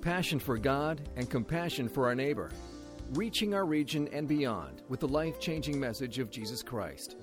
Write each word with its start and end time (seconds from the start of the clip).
passion 0.00 0.38
for 0.38 0.56
God, 0.56 1.00
and 1.16 1.28
compassion 1.28 1.88
for 1.88 2.06
our 2.06 2.14
neighbor, 2.14 2.50
reaching 3.12 3.54
our 3.54 3.66
region 3.66 4.08
and 4.12 4.26
beyond 4.26 4.82
with 4.88 5.00
the 5.00 5.08
life 5.08 5.38
changing 5.40 5.78
message 5.78 6.18
of 6.18 6.30
Jesus 6.30 6.62
Christ. 6.62 7.16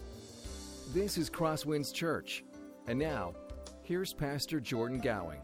This 0.94 1.18
is 1.18 1.30
Crosswinds 1.30 1.94
Church. 1.94 2.44
And 2.88 3.00
now, 3.00 3.34
here's 3.82 4.14
Pastor 4.14 4.60
Jordan 4.60 5.00
Gowing. 5.00 5.42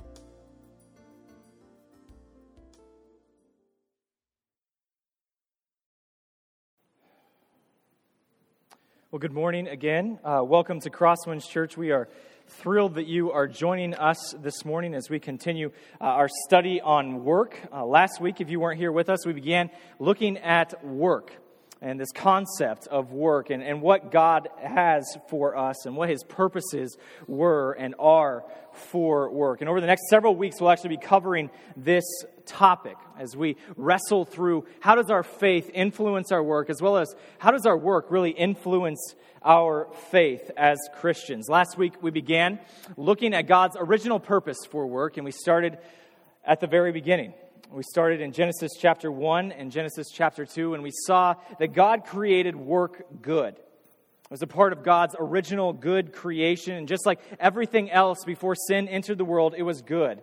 Well, 9.12 9.20
good 9.20 9.34
morning 9.34 9.68
again. 9.68 10.20
Uh, 10.24 10.42
welcome 10.44 10.80
to 10.80 10.90
Crosswinds 10.90 11.48
Church. 11.48 11.78
We 11.78 11.92
are 11.92 12.10
thrilled 12.54 12.96
that 12.96 13.08
you 13.08 13.32
are 13.32 13.48
joining 13.48 13.96
us 13.96 14.36
this 14.40 14.64
morning 14.64 14.94
as 14.94 15.10
we 15.10 15.20
continue 15.20 15.72
uh, 16.00 16.04
our 16.04 16.30
study 16.46 16.80
on 16.80 17.24
work. 17.24 17.60
Uh, 17.72 17.84
last 17.84 18.22
week, 18.22 18.42
if 18.42 18.50
you 18.50 18.60
weren't 18.60 18.80
here 18.80 18.92
with 18.92 19.10
us, 19.10 19.26
we 19.26 19.34
began 19.34 19.72
looking 19.98 20.38
at 20.38 20.86
work 20.86 21.32
and 21.82 22.00
this 22.00 22.12
concept 22.14 22.88
of 22.88 23.12
work 23.12 23.50
and, 23.50 23.64
and 23.64 23.82
what 23.82 24.12
God 24.12 24.50
has 24.62 25.18
for 25.30 25.58
us 25.58 25.86
and 25.86 25.98
what 25.98 26.10
his 26.10 26.24
purposes 26.24 26.96
were 27.28 27.74
and 27.74 27.96
are 27.98 28.46
for 28.72 29.32
work. 29.32 29.62
And 29.62 29.70
over 29.70 29.82
the 29.82 29.88
next 29.88 30.08
several 30.10 30.36
weeks, 30.36 30.62
we'll 30.62 30.70
actually 30.70 30.96
be 30.96 30.98
covering 30.98 31.50
this 31.76 32.06
topic 32.46 32.98
as 33.18 33.36
we 33.36 33.58
wrestle 33.76 34.26
through 34.26 34.66
how 34.80 34.96
does 34.96 35.10
our 35.10 35.24
faith 35.24 35.70
influence 35.74 36.32
our 36.32 36.44
work, 36.44 36.70
as 36.70 36.82
well 36.82 36.98
as 36.98 37.14
how 37.38 37.52
does 37.52 37.66
our 37.66 37.78
work 37.78 38.08
really 38.10 38.32
influence 38.32 39.16
our 39.44 39.88
faith 40.10 40.50
as 40.56 40.78
Christians. 40.96 41.50
Last 41.50 41.78
week, 41.78 42.02
we 42.02 42.12
began 42.12 42.60
looking 42.98 43.34
at 43.34 43.48
God's 43.48 43.76
original 43.80 44.20
purpose 44.20 44.60
for 44.70 44.88
work, 44.88 45.18
and 45.18 45.26
we 45.26 45.32
started 45.32 45.78
at 46.46 46.60
the 46.60 46.68
very 46.68 46.92
beginning. 46.92 47.34
We 47.72 47.84
started 47.84 48.22
in 48.22 48.34
Genesis 48.34 48.74
chapter 48.80 49.12
1 49.12 49.52
and 49.52 49.72
Genesis 49.72 50.08
chapter 50.14 50.46
2, 50.46 50.76
and 50.76 50.84
we 50.84 50.92
saw 50.92 51.36
that 51.60 51.74
God 51.74 52.06
created 52.06 52.56
work 52.56 53.22
good. 53.22 53.56
It 53.56 54.32
was 54.32 54.42
a 54.42 54.48
part 54.48 54.74
of 54.74 54.84
God's 54.84 55.16
original 55.20 55.74
good 55.74 56.14
creation, 56.14 56.76
and 56.76 56.88
just 56.88 57.06
like 57.06 57.20
everything 57.40 57.90
else 57.90 58.24
before 58.26 58.56
sin 58.56 58.88
entered 58.88 59.18
the 59.18 59.26
world, 59.26 59.56
it 59.58 59.64
was 59.64 59.82
good. 59.82 60.22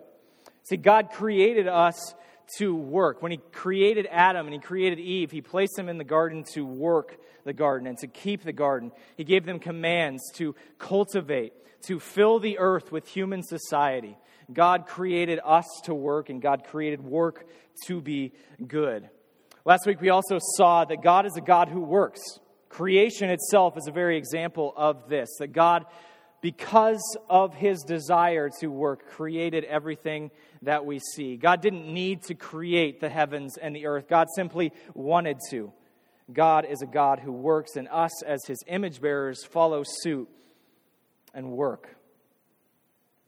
See, 0.63 0.77
God 0.77 1.09
created 1.11 1.67
us 1.67 2.13
to 2.57 2.75
work. 2.75 3.21
When 3.21 3.31
He 3.31 3.39
created 3.51 4.07
Adam 4.09 4.45
and 4.45 4.53
He 4.53 4.59
created 4.59 4.99
Eve, 4.99 5.31
He 5.31 5.41
placed 5.41 5.75
them 5.75 5.89
in 5.89 5.97
the 5.97 6.03
garden 6.03 6.43
to 6.53 6.65
work 6.65 7.17
the 7.43 7.53
garden 7.53 7.87
and 7.87 7.97
to 7.99 8.07
keep 8.07 8.43
the 8.43 8.53
garden. 8.53 8.91
He 9.17 9.23
gave 9.23 9.45
them 9.45 9.59
commands 9.59 10.21
to 10.35 10.55
cultivate, 10.77 11.53
to 11.87 11.99
fill 11.99 12.39
the 12.39 12.59
earth 12.59 12.91
with 12.91 13.07
human 13.07 13.43
society. 13.43 14.17
God 14.51 14.85
created 14.85 15.39
us 15.43 15.65
to 15.85 15.93
work, 15.93 16.29
and 16.29 16.41
God 16.41 16.65
created 16.65 17.01
work 17.01 17.47
to 17.87 18.01
be 18.01 18.33
good. 18.67 19.09
Last 19.63 19.85
week, 19.85 20.01
we 20.01 20.09
also 20.09 20.39
saw 20.57 20.85
that 20.85 21.03
God 21.03 21.25
is 21.25 21.37
a 21.37 21.41
God 21.41 21.69
who 21.69 21.81
works. 21.81 22.19
Creation 22.69 23.29
itself 23.29 23.77
is 23.77 23.87
a 23.87 23.91
very 23.91 24.17
example 24.17 24.73
of 24.75 25.07
this 25.07 25.29
that 25.39 25.49
God, 25.49 25.85
because 26.41 27.17
of 27.29 27.53
his 27.53 27.83
desire 27.83 28.49
to 28.59 28.67
work, 28.67 29.07
created 29.07 29.63
everything 29.65 30.31
that 30.63 30.85
we 30.85 30.99
see. 30.99 31.37
God 31.37 31.61
didn't 31.61 31.91
need 31.91 32.23
to 32.23 32.33
create 32.33 32.99
the 32.99 33.09
heavens 33.09 33.57
and 33.57 33.75
the 33.75 33.85
earth, 33.85 34.07
God 34.07 34.27
simply 34.35 34.73
wanted 34.93 35.37
to. 35.51 35.71
God 36.31 36.65
is 36.65 36.81
a 36.81 36.85
God 36.85 37.19
who 37.19 37.31
works, 37.31 37.75
and 37.75 37.87
us, 37.89 38.23
as 38.23 38.45
his 38.45 38.63
image 38.67 39.01
bearers, 39.01 39.43
follow 39.43 39.83
suit 39.85 40.29
and 41.33 41.51
work. 41.51 41.95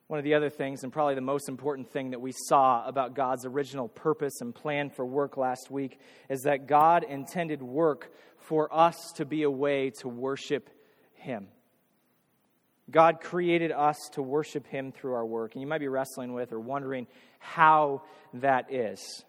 One 0.08 0.20
of 0.20 0.23
the 0.23 0.36
other 0.36 0.50
things, 0.50 0.83
and 0.83 0.94
probably 0.94 1.16
the 1.16 1.22
most 1.22 1.50
important 1.50 1.92
thing 1.92 2.11
that 2.11 2.22
we 2.22 2.33
saw 2.48 2.86
about 2.88 3.16
God's 3.16 3.45
original 3.45 3.88
purpose 3.88 4.42
and 4.42 4.53
plan 4.53 4.89
for 4.89 5.05
work 5.05 5.38
last 5.38 5.72
week, 5.72 6.00
is 6.30 6.42
that 6.42 6.67
God 6.67 7.03
intended 7.03 7.61
work 7.61 8.11
for 8.37 8.73
us 8.73 8.95
to 9.16 9.26
be 9.26 9.43
a 9.43 9.52
way 9.52 9.89
to 10.02 10.08
worship 10.08 10.70
Him. 11.16 11.48
God 12.92 13.21
created 13.21 13.71
us 13.71 13.98
to 14.14 14.21
worship 14.21 14.67
Him 14.67 14.92
through 14.92 15.14
our 15.14 15.26
work. 15.26 15.54
And 15.54 15.61
you 15.61 15.67
might 15.67 15.80
be 15.80 15.88
wrestling 15.88 16.33
with 16.33 16.52
or 16.52 16.60
wondering 16.60 17.08
how 17.39 18.02
that 18.36 18.71
is. 18.73 19.23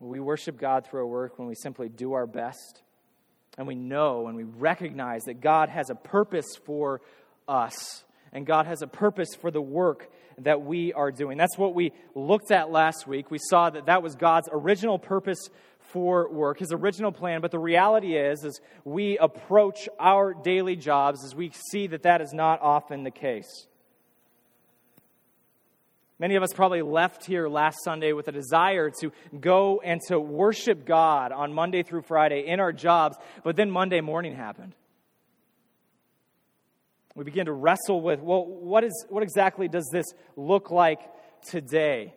We 0.00 0.20
worship 0.20 0.58
God 0.58 0.86
through 0.86 1.00
our 1.00 1.06
work 1.06 1.38
when 1.38 1.48
we 1.48 1.54
simply 1.54 1.88
do 1.88 2.14
our 2.14 2.26
best. 2.26 2.82
And 3.56 3.66
we 3.66 3.76
know 3.76 4.26
and 4.26 4.36
we 4.36 4.42
recognize 4.42 5.22
that 5.24 5.40
God 5.40 5.68
has 5.68 5.88
a 5.88 5.94
purpose 5.94 6.56
for 6.64 7.00
us 7.46 8.04
and 8.34 8.44
God 8.44 8.66
has 8.66 8.82
a 8.82 8.88
purpose 8.88 9.28
for 9.40 9.52
the 9.52 9.62
work 9.62 10.10
that 10.38 10.62
we 10.62 10.92
are 10.92 11.12
doing. 11.12 11.38
That's 11.38 11.56
what 11.56 11.72
we 11.72 11.92
looked 12.16 12.50
at 12.50 12.70
last 12.70 13.06
week. 13.06 13.30
We 13.30 13.38
saw 13.38 13.70
that 13.70 13.86
that 13.86 14.02
was 14.02 14.16
God's 14.16 14.48
original 14.52 14.98
purpose 14.98 15.38
for 15.94 16.28
work, 16.28 16.58
his 16.58 16.72
original 16.72 17.12
plan, 17.12 17.40
but 17.40 17.50
the 17.50 17.58
reality 17.58 18.16
is 18.16 18.44
as 18.44 18.60
we 18.84 19.16
approach 19.16 19.88
our 19.98 20.34
daily 20.34 20.76
jobs 20.76 21.24
as 21.24 21.34
we 21.34 21.50
see 21.70 21.86
that 21.86 22.02
that 22.02 22.20
is 22.20 22.34
not 22.34 22.60
often 22.60 23.04
the 23.04 23.10
case. 23.10 23.66
Many 26.18 26.34
of 26.34 26.42
us 26.42 26.52
probably 26.52 26.82
left 26.82 27.24
here 27.24 27.48
last 27.48 27.78
Sunday 27.82 28.12
with 28.12 28.28
a 28.28 28.32
desire 28.32 28.90
to 29.00 29.12
go 29.40 29.80
and 29.82 30.00
to 30.08 30.20
worship 30.20 30.84
God 30.84 31.32
on 31.32 31.54
Monday 31.54 31.82
through 31.82 32.02
Friday 32.02 32.46
in 32.46 32.60
our 32.60 32.72
jobs, 32.72 33.16
but 33.42 33.56
then 33.56 33.70
Monday 33.70 34.02
morning 34.02 34.34
happened 34.34 34.74
we 37.14 37.24
begin 37.24 37.46
to 37.46 37.52
wrestle 37.52 38.00
with 38.00 38.20
well, 38.20 38.44
what, 38.44 38.84
is, 38.84 39.06
what 39.08 39.22
exactly 39.22 39.68
does 39.68 39.88
this 39.92 40.06
look 40.36 40.70
like 40.70 41.00
today? 41.48 42.14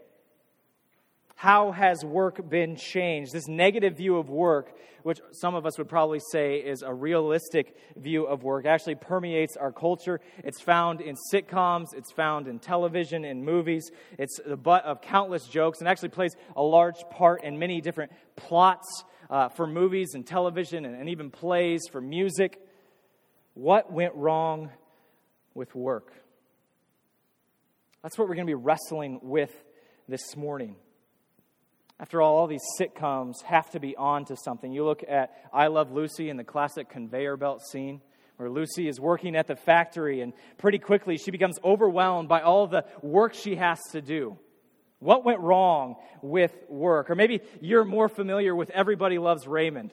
How 1.37 1.71
has 1.71 2.03
work 2.03 2.49
been 2.49 2.75
changed? 2.75 3.31
This 3.31 3.47
negative 3.47 3.95
view 3.95 4.17
of 4.17 4.27
work, 4.27 4.75
which 5.03 5.19
some 5.33 5.53
of 5.53 5.67
us 5.67 5.77
would 5.77 5.87
probably 5.87 6.19
say 6.31 6.55
is 6.55 6.81
a 6.81 6.91
realistic 6.91 7.77
view 7.95 8.25
of 8.25 8.41
work, 8.41 8.65
actually 8.65 8.95
permeates 8.95 9.55
our 9.55 9.71
culture. 9.71 10.19
It's 10.43 10.59
found 10.59 10.99
in 10.99 11.15
sitcoms, 11.31 11.93
it's 11.95 12.11
found 12.11 12.47
in 12.47 12.57
television, 12.57 13.23
in 13.23 13.45
movies. 13.45 13.91
It's 14.17 14.39
the 14.43 14.57
butt 14.57 14.83
of 14.83 14.99
countless 15.01 15.45
jokes 15.45 15.77
and 15.77 15.87
actually 15.87 16.09
plays 16.09 16.35
a 16.55 16.63
large 16.63 17.07
part 17.11 17.43
in 17.43 17.59
many 17.59 17.81
different 17.81 18.13
plots 18.35 19.03
uh, 19.29 19.49
for 19.49 19.67
movies 19.67 20.15
and 20.15 20.25
television 20.25 20.85
and, 20.85 20.95
and 20.95 21.07
even 21.07 21.29
plays 21.29 21.83
for 21.91 22.01
music. 22.01 22.59
What 23.53 23.93
went 23.93 24.15
wrong 24.15 24.71
with 25.53 25.75
work. 25.75 26.11
That's 28.01 28.17
what 28.17 28.27
we're 28.27 28.33
going 28.33 28.47
to 28.47 28.51
be 28.51 28.55
wrestling 28.55 29.19
with 29.21 29.53
this 30.07 30.35
morning. 30.35 30.77
After 31.99 32.21
all, 32.21 32.37
all 32.37 32.47
these 32.47 32.63
sitcoms 32.79 33.41
have 33.43 33.69
to 33.71 33.79
be 33.79 33.95
on 33.95 34.25
to 34.25 34.35
something. 34.35 34.71
You 34.71 34.85
look 34.85 35.03
at 35.07 35.31
I 35.51 35.67
Love 35.67 35.91
Lucy 35.91 36.29
and 36.29 36.39
the 36.39 36.43
classic 36.43 36.89
conveyor 36.89 37.37
belt 37.37 37.61
scene 37.63 38.01
where 38.37 38.51
Lucy 38.51 38.87
is 38.87 38.99
working 38.99 39.35
at 39.35 39.47
the 39.47 39.55
factory, 39.55 40.21
and 40.21 40.31
pretty 40.59 40.77
quickly 40.77 41.17
she 41.17 41.31
becomes 41.31 41.57
overwhelmed 41.63 42.29
by 42.29 42.41
all 42.41 42.67
the 42.67 42.85
work 43.01 43.33
she 43.33 43.55
has 43.55 43.79
to 43.91 44.01
do. 44.01 44.37
What 44.99 45.25
went 45.25 45.39
wrong 45.39 45.95
with 46.21 46.55
work? 46.69 47.09
Or 47.09 47.15
maybe 47.15 47.41
you're 47.61 47.83
more 47.83 48.07
familiar 48.07 48.55
with 48.55 48.69
Everybody 48.69 49.17
Loves 49.17 49.47
Raymond 49.47 49.91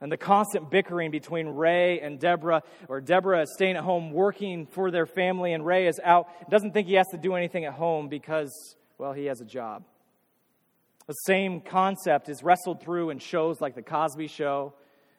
and 0.00 0.10
the 0.10 0.16
constant 0.16 0.70
bickering 0.70 1.10
between 1.10 1.48
Ray 1.48 2.00
and 2.00 2.18
Deborah, 2.18 2.62
or 2.88 3.00
Deborah 3.00 3.42
is 3.42 3.52
staying 3.54 3.76
at 3.76 3.84
home 3.84 4.12
working 4.12 4.66
for 4.66 4.90
their 4.90 5.06
family, 5.06 5.52
and 5.52 5.66
Ray 5.66 5.88
is 5.88 6.00
out, 6.02 6.28
doesn't 6.48 6.72
think 6.72 6.86
he 6.88 6.94
has 6.94 7.06
to 7.08 7.18
do 7.18 7.34
anything 7.34 7.64
at 7.64 7.74
home 7.74 8.08
because, 8.08 8.76
well, 8.98 9.12
he 9.12 9.26
has 9.26 9.40
a 9.40 9.44
job. 9.44 9.84
The 11.10 11.14
same 11.26 11.60
concept 11.60 12.28
is 12.28 12.44
wrestled 12.44 12.80
through 12.80 13.10
in 13.10 13.18
shows 13.18 13.60
like 13.60 13.74
The 13.74 13.82
Cosby 13.82 14.28
Show 14.28 14.74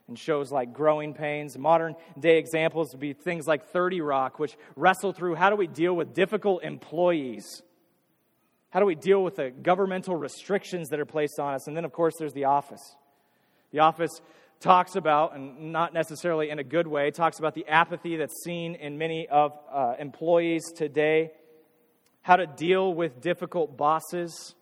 and 0.08 0.18
shows 0.18 0.50
like 0.50 0.72
Growing 0.72 1.14
Pains. 1.14 1.58
Modern 1.58 1.98
day 2.18 2.38
examples 2.38 2.94
would 2.94 3.02
be 3.02 3.12
things 3.12 3.46
like 3.46 3.74
30 3.74 4.00
Rock, 4.00 4.40
which 4.40 4.56
wrestle 4.78 5.12
through 5.12 5.36
how 5.36 5.50
do 5.50 5.58
we 5.58 5.68
deal 5.68 5.94
with 5.94 6.14
difficult 6.14 6.64
employees? 6.64 7.62
How 8.70 8.80
do 8.80 8.86
we 8.86 8.96
deal 8.96 9.22
with 9.22 9.36
the 9.36 9.50
governmental 9.50 10.16
restrictions 10.16 10.88
that 10.92 11.00
are 11.02 11.06
placed 11.06 11.42
on 11.42 11.56
us? 11.56 11.68
And 11.68 11.76
then, 11.76 11.84
of 11.84 11.92
course, 11.92 12.14
there's 12.18 12.32
The 12.32 12.46
Office. 12.46 12.96
The 13.74 13.80
Office 13.80 14.22
talks 14.62 14.96
about, 14.96 15.36
and 15.36 15.74
not 15.74 15.94
necessarily 15.94 16.52
in 16.52 16.60
a 16.60 16.64
good 16.64 16.88
way, 16.88 17.12
talks 17.12 17.38
about 17.38 17.54
the 17.54 17.68
apathy 17.68 18.16
that's 18.16 18.46
seen 18.46 18.76
in 18.76 18.98
many 18.98 19.28
of 19.28 19.60
uh, 19.70 19.96
employees 20.00 20.64
today, 20.74 21.32
how 22.22 22.38
to 22.38 22.48
deal 22.48 22.94
with 22.94 23.20
difficult 23.20 23.76
bosses, 23.76 24.56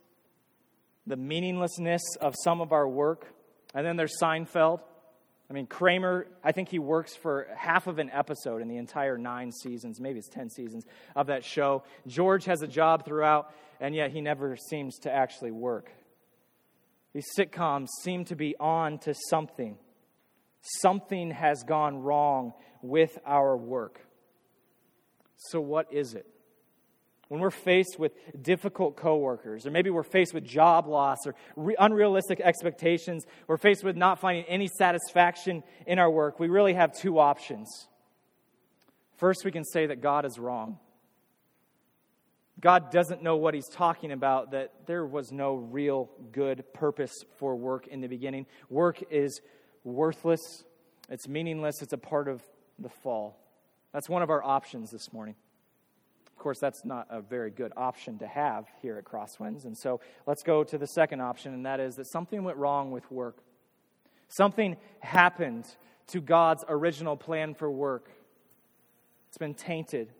the 1.09 1.17
meaninglessness 1.17 2.03
of 2.21 2.35
some 2.43 2.61
of 2.61 2.71
our 2.71 2.87
work. 2.87 3.25
And 3.73 3.85
then 3.85 3.97
there's 3.97 4.17
Seinfeld. 4.21 4.79
I 5.49 5.53
mean, 5.53 5.65
Kramer, 5.65 6.27
I 6.43 6.51
think 6.51 6.69
he 6.69 6.77
works 6.77 7.15
for 7.15 7.47
half 7.57 7.87
of 7.87 7.97
an 7.97 8.11
episode 8.11 8.61
in 8.61 8.67
the 8.67 8.77
entire 8.77 9.17
nine 9.17 9.51
seasons, 9.51 9.99
maybe 9.99 10.19
it's 10.19 10.29
10 10.29 10.51
seasons 10.51 10.85
of 11.15 11.27
that 11.27 11.43
show. 11.43 11.83
George 12.05 12.45
has 12.45 12.61
a 12.61 12.67
job 12.67 13.03
throughout, 13.03 13.51
and 13.79 13.95
yet 13.95 14.11
he 14.11 14.21
never 14.21 14.55
seems 14.69 14.99
to 14.99 15.11
actually 15.11 15.49
work. 15.49 15.91
These 17.13 17.25
sitcoms 17.35 17.87
seem 18.03 18.25
to 18.25 18.35
be 18.35 18.55
on 18.59 18.99
to 18.99 19.15
something. 19.29 19.75
Something 20.61 21.31
has 21.31 21.63
gone 21.63 21.97
wrong 21.97 22.53
with 22.83 23.17
our 23.25 23.57
work. 23.57 23.99
So, 25.35 25.59
what 25.59 25.91
is 25.91 26.13
it? 26.13 26.27
When 27.29 27.39
we're 27.39 27.51
faced 27.51 27.97
with 27.97 28.11
difficult 28.41 28.97
coworkers, 28.97 29.65
or 29.65 29.71
maybe 29.71 29.89
we're 29.89 30.03
faced 30.03 30.33
with 30.33 30.43
job 30.43 30.87
loss 30.87 31.25
or 31.25 31.35
re- 31.55 31.75
unrealistic 31.79 32.41
expectations, 32.41 33.25
we're 33.47 33.57
faced 33.57 33.83
with 33.83 33.95
not 33.95 34.19
finding 34.19 34.43
any 34.45 34.67
satisfaction 34.67 35.63
in 35.87 35.99
our 35.99 36.09
work, 36.09 36.39
we 36.39 36.49
really 36.49 36.73
have 36.73 36.91
two 36.91 37.19
options. 37.19 37.87
First, 39.17 39.45
we 39.45 39.51
can 39.51 39.63
say 39.63 39.85
that 39.85 40.01
God 40.01 40.25
is 40.25 40.39
wrong. 40.39 40.79
God 42.59 42.91
doesn't 42.91 43.23
know 43.23 43.37
what 43.37 43.53
he's 43.53 43.69
talking 43.69 44.11
about, 44.11 44.51
that 44.51 44.73
there 44.85 45.05
was 45.05 45.31
no 45.31 45.55
real 45.55 46.09
good 46.31 46.63
purpose 46.73 47.13
for 47.37 47.55
work 47.55 47.87
in 47.87 48.01
the 48.01 48.07
beginning. 48.07 48.47
Work 48.69 49.03
is 49.11 49.39
worthless, 49.83 50.63
it's 51.09 51.27
meaningless, 51.27 51.81
it's 51.81 51.93
a 51.93 51.97
part 51.97 52.27
of 52.27 52.41
the 52.79 52.89
fall. 52.89 53.39
That's 53.93 54.09
one 54.09 54.23
of 54.23 54.29
our 54.29 54.43
options 54.43 54.91
this 54.91 55.13
morning. 55.13 55.35
Of 56.39 56.43
course, 56.43 56.59
that's 56.61 56.85
not 56.85 57.05
a 57.09 57.19
very 57.19 57.51
good 57.51 57.73
option 57.75 58.17
to 58.19 58.25
have 58.25 58.65
here 58.81 58.97
at 58.97 59.03
Crosswinds. 59.03 59.65
And 59.65 59.77
so 59.77 59.99
let's 60.25 60.41
go 60.41 60.63
to 60.63 60.77
the 60.77 60.87
second 60.87 61.19
option, 61.19 61.53
and 61.53 61.65
that 61.65 61.81
is 61.81 61.95
that 61.95 62.09
something 62.09 62.45
went 62.45 62.55
wrong 62.55 62.91
with 62.91 63.11
work. 63.11 63.39
Something 64.29 64.77
happened 65.01 65.65
to 66.07 66.21
God's 66.21 66.63
original 66.69 67.17
plan 67.17 67.55
for 67.55 67.69
work. 67.69 68.09
It's 69.27 69.37
been 69.37 69.53
tainted, 69.53 70.13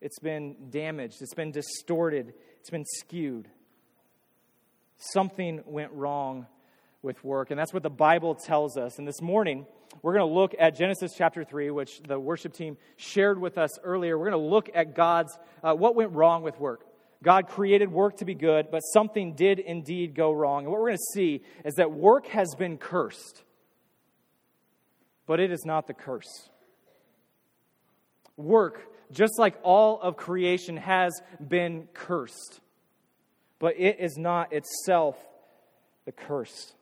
it's 0.00 0.18
been 0.18 0.56
damaged, 0.70 1.20
it's 1.20 1.34
been 1.34 1.50
distorted, 1.50 2.32
it's 2.60 2.70
been 2.70 2.86
skewed. 2.86 3.46
Something 4.96 5.62
went 5.66 5.92
wrong 5.92 6.46
with 7.02 7.22
work. 7.22 7.50
And 7.50 7.60
that's 7.60 7.74
what 7.74 7.82
the 7.82 7.90
Bible 7.90 8.34
tells 8.34 8.78
us. 8.78 8.96
And 8.96 9.06
this 9.06 9.20
morning, 9.20 9.66
we're 10.02 10.14
going 10.14 10.28
to 10.28 10.34
look 10.34 10.54
at 10.58 10.76
Genesis 10.76 11.12
chapter 11.16 11.44
3, 11.44 11.70
which 11.70 12.00
the 12.06 12.18
worship 12.18 12.52
team 12.52 12.76
shared 12.96 13.40
with 13.40 13.58
us 13.58 13.78
earlier. 13.82 14.18
We're 14.18 14.30
going 14.30 14.42
to 14.42 14.50
look 14.50 14.70
at 14.74 14.94
God's, 14.94 15.38
uh, 15.62 15.74
what 15.74 15.94
went 15.94 16.12
wrong 16.12 16.42
with 16.42 16.58
work. 16.60 16.86
God 17.22 17.48
created 17.48 17.90
work 17.90 18.18
to 18.18 18.26
be 18.26 18.34
good, 18.34 18.70
but 18.70 18.80
something 18.80 19.34
did 19.34 19.58
indeed 19.58 20.14
go 20.14 20.30
wrong. 20.30 20.64
And 20.64 20.70
what 20.70 20.80
we're 20.80 20.88
going 20.88 20.98
to 20.98 21.12
see 21.14 21.42
is 21.64 21.74
that 21.76 21.90
work 21.90 22.26
has 22.26 22.54
been 22.54 22.76
cursed, 22.76 23.42
but 25.26 25.40
it 25.40 25.50
is 25.50 25.64
not 25.64 25.86
the 25.86 25.94
curse. 25.94 26.50
Work, 28.36 28.82
just 29.10 29.38
like 29.38 29.58
all 29.62 30.00
of 30.00 30.16
creation, 30.16 30.76
has 30.76 31.18
been 31.40 31.88
cursed, 31.94 32.60
but 33.58 33.74
it 33.78 34.00
is 34.00 34.18
not 34.18 34.52
itself 34.52 35.16
the 36.04 36.12
curse. 36.12 36.73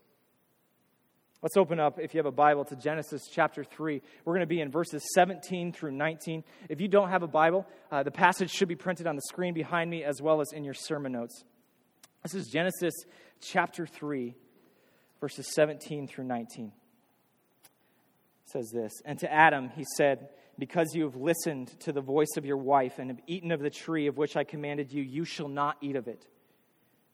Let's 1.43 1.56
open 1.56 1.81
up, 1.81 1.99
if 1.99 2.15
you 2.15 2.19
have 2.19 2.27
a 2.27 2.31
Bible, 2.31 2.65
to 2.67 2.77
Genesis 2.77 3.23
chapter 3.29 3.65
3. 3.65 4.00
We're 4.25 4.33
going 4.33 4.43
to 4.43 4.47
be 4.47 4.61
in 4.61 4.71
verses 4.71 5.03
17 5.12 5.73
through 5.73 5.91
19. 5.91 6.44
If 6.69 6.81
you 6.81 6.87
don't 6.87 7.09
have 7.09 7.25
a 7.25 7.27
Bible, 7.29 7.67
uh, 7.91 8.05
the 8.05 8.12
passage 8.12 8.49
should 8.49 8.69
be 8.69 8.77
printed 8.77 9.09
on 9.09 9.17
the 9.17 9.23
screen 9.23 9.53
behind 9.53 9.91
me 9.91 10.05
as 10.05 10.23
well 10.23 10.41
as 10.41 10.53
in 10.53 10.62
your 10.62 10.75
sermon 10.75 11.11
notes. 11.11 11.43
This 12.23 12.35
is 12.35 12.47
Genesis 12.47 12.94
chapter 13.41 13.87
3, 13.87 14.37
verses 15.21 15.53
17 15.53 16.06
through 16.06 16.27
19. 16.27 16.67
It 16.67 16.73
says 18.49 18.71
this 18.73 18.93
And 19.05 19.19
to 19.19 19.33
Adam 19.33 19.69
he 19.71 19.85
said, 19.97 20.29
Because 20.61 20.94
you 20.94 21.03
have 21.03 21.17
listened 21.17 21.73
to 21.81 21.91
the 21.91 22.00
voice 22.00 22.37
of 22.37 22.47
your 22.47 22.56
wife 22.56 23.00
and 23.00 23.11
have 23.11 23.21
eaten 23.27 23.50
of 23.50 23.59
the 23.59 23.71
tree 23.71 24.06
of 24.06 24.17
which 24.17 24.37
I 24.37 24.44
commanded 24.44 24.93
you, 24.93 25.03
you 25.03 25.25
shall 25.25 25.49
not 25.49 25.77
eat 25.81 25.97
of 25.97 26.06
it. 26.06 26.25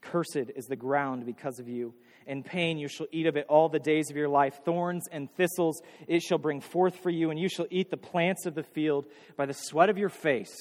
Cursed 0.02 0.50
is 0.54 0.66
the 0.66 0.76
ground 0.76 1.24
because 1.24 1.58
of 1.58 1.66
you 1.66 1.94
in 2.28 2.42
pain 2.44 2.78
you 2.78 2.86
shall 2.86 3.06
eat 3.10 3.26
of 3.26 3.36
it 3.36 3.46
all 3.48 3.68
the 3.68 3.80
days 3.80 4.10
of 4.10 4.16
your 4.16 4.28
life. 4.28 4.60
Thorns 4.64 5.08
and 5.10 5.28
thistles 5.34 5.80
it 6.06 6.20
shall 6.20 6.38
bring 6.38 6.60
forth 6.60 6.96
for 6.96 7.10
you, 7.10 7.30
and 7.30 7.40
you 7.40 7.48
shall 7.48 7.66
eat 7.70 7.90
the 7.90 7.96
plants 7.96 8.46
of 8.46 8.54
the 8.54 8.62
field. 8.62 9.06
By 9.36 9.46
the 9.46 9.54
sweat 9.54 9.88
of 9.88 9.98
your 9.98 10.10
face 10.10 10.54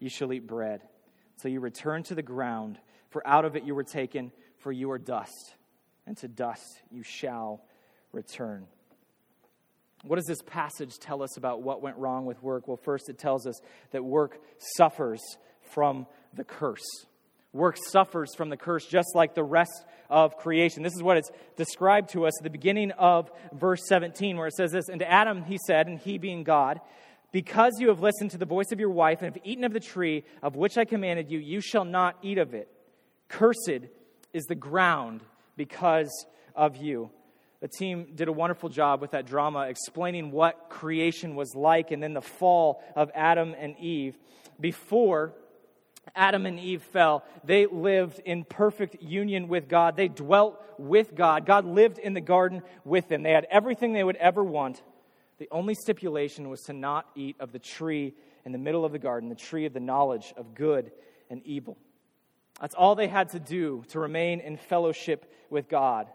you 0.00 0.08
shall 0.08 0.32
eat 0.32 0.46
bread. 0.46 0.80
So 1.36 1.48
you 1.48 1.60
return 1.60 2.02
to 2.04 2.14
the 2.14 2.22
ground, 2.22 2.78
for 3.10 3.26
out 3.26 3.44
of 3.44 3.56
it 3.56 3.64
you 3.64 3.74
were 3.74 3.84
taken, 3.84 4.32
for 4.58 4.72
you 4.72 4.90
are 4.90 4.98
dust, 4.98 5.54
and 6.06 6.16
to 6.18 6.28
dust 6.28 6.82
you 6.90 7.02
shall 7.02 7.62
return. 8.12 8.66
What 10.04 10.16
does 10.16 10.26
this 10.26 10.42
passage 10.42 10.98
tell 10.98 11.22
us 11.22 11.36
about 11.36 11.62
what 11.62 11.82
went 11.82 11.96
wrong 11.96 12.26
with 12.26 12.42
work? 12.42 12.66
Well, 12.66 12.76
first, 12.76 13.08
it 13.08 13.18
tells 13.18 13.46
us 13.46 13.60
that 13.92 14.04
work 14.04 14.40
suffers 14.76 15.20
from 15.60 16.06
the 16.34 16.44
curse. 16.44 17.06
Work 17.52 17.76
suffers 17.90 18.34
from 18.34 18.48
the 18.48 18.56
curse 18.56 18.86
just 18.86 19.14
like 19.14 19.34
the 19.34 19.44
rest 19.44 19.84
of 20.08 20.36
creation. 20.38 20.82
This 20.82 20.94
is 20.94 21.02
what 21.02 21.18
it's 21.18 21.30
described 21.56 22.10
to 22.10 22.26
us 22.26 22.32
at 22.40 22.44
the 22.44 22.50
beginning 22.50 22.92
of 22.92 23.30
verse 23.52 23.82
17, 23.88 24.38
where 24.38 24.46
it 24.46 24.54
says 24.54 24.72
this 24.72 24.88
And 24.88 25.00
to 25.00 25.10
Adam 25.10 25.42
he 25.42 25.58
said, 25.66 25.86
and 25.86 25.98
he 25.98 26.16
being 26.16 26.44
God, 26.44 26.80
Because 27.30 27.74
you 27.78 27.88
have 27.88 28.00
listened 28.00 28.30
to 28.30 28.38
the 28.38 28.46
voice 28.46 28.72
of 28.72 28.80
your 28.80 28.90
wife 28.90 29.20
and 29.20 29.34
have 29.34 29.42
eaten 29.44 29.64
of 29.64 29.74
the 29.74 29.80
tree 29.80 30.24
of 30.42 30.56
which 30.56 30.78
I 30.78 30.86
commanded 30.86 31.30
you, 31.30 31.38
you 31.38 31.60
shall 31.60 31.84
not 31.84 32.16
eat 32.22 32.38
of 32.38 32.54
it. 32.54 32.68
Cursed 33.28 33.86
is 34.32 34.44
the 34.44 34.54
ground 34.54 35.20
because 35.56 36.26
of 36.54 36.76
you. 36.76 37.10
The 37.60 37.68
team 37.68 38.08
did 38.14 38.28
a 38.28 38.32
wonderful 38.32 38.70
job 38.70 39.00
with 39.00 39.12
that 39.12 39.26
drama 39.26 39.68
explaining 39.68 40.30
what 40.30 40.68
creation 40.68 41.36
was 41.36 41.54
like 41.54 41.90
and 41.90 42.02
then 42.02 42.14
the 42.14 42.22
fall 42.22 42.82
of 42.96 43.10
Adam 43.14 43.54
and 43.58 43.78
Eve 43.78 44.16
before 44.58 45.34
Adam 46.14 46.46
and 46.46 46.58
Eve 46.58 46.82
fell, 46.82 47.24
they 47.44 47.66
lived 47.66 48.20
in 48.24 48.44
perfect 48.44 49.02
union 49.02 49.48
with 49.48 49.68
God. 49.68 49.96
They 49.96 50.08
dwelt 50.08 50.62
with 50.78 51.14
God. 51.14 51.46
God 51.46 51.64
lived 51.64 51.98
in 51.98 52.12
the 52.12 52.20
garden 52.20 52.62
with 52.84 53.08
them. 53.08 53.22
They 53.22 53.30
had 53.30 53.46
everything 53.50 53.92
they 53.92 54.04
would 54.04 54.16
ever 54.16 54.42
want. 54.42 54.82
The 55.38 55.48
only 55.50 55.74
stipulation 55.74 56.48
was 56.48 56.62
to 56.62 56.72
not 56.72 57.06
eat 57.14 57.36
of 57.40 57.52
the 57.52 57.58
tree 57.58 58.14
in 58.44 58.52
the 58.52 58.58
middle 58.58 58.84
of 58.84 58.92
the 58.92 58.98
garden, 58.98 59.28
the 59.28 59.34
tree 59.34 59.66
of 59.66 59.72
the 59.72 59.80
knowledge 59.80 60.34
of 60.36 60.54
good 60.54 60.90
and 61.30 61.40
evil. 61.46 61.78
That's 62.60 62.74
all 62.74 62.94
they 62.94 63.08
had 63.08 63.30
to 63.30 63.40
do 63.40 63.84
to 63.88 63.98
remain 63.98 64.40
in 64.40 64.56
fellowship 64.56 65.32
with 65.50 65.68
God. 65.68 66.08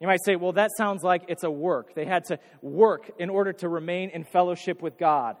You 0.00 0.06
might 0.06 0.24
say, 0.24 0.36
well, 0.36 0.52
that 0.52 0.70
sounds 0.76 1.02
like 1.02 1.24
it's 1.28 1.44
a 1.44 1.50
work. 1.50 1.94
They 1.94 2.04
had 2.04 2.24
to 2.26 2.38
work 2.60 3.10
in 3.18 3.30
order 3.30 3.52
to 3.54 3.68
remain 3.68 4.10
in 4.10 4.24
fellowship 4.24 4.82
with 4.82 4.98
God. 4.98 5.36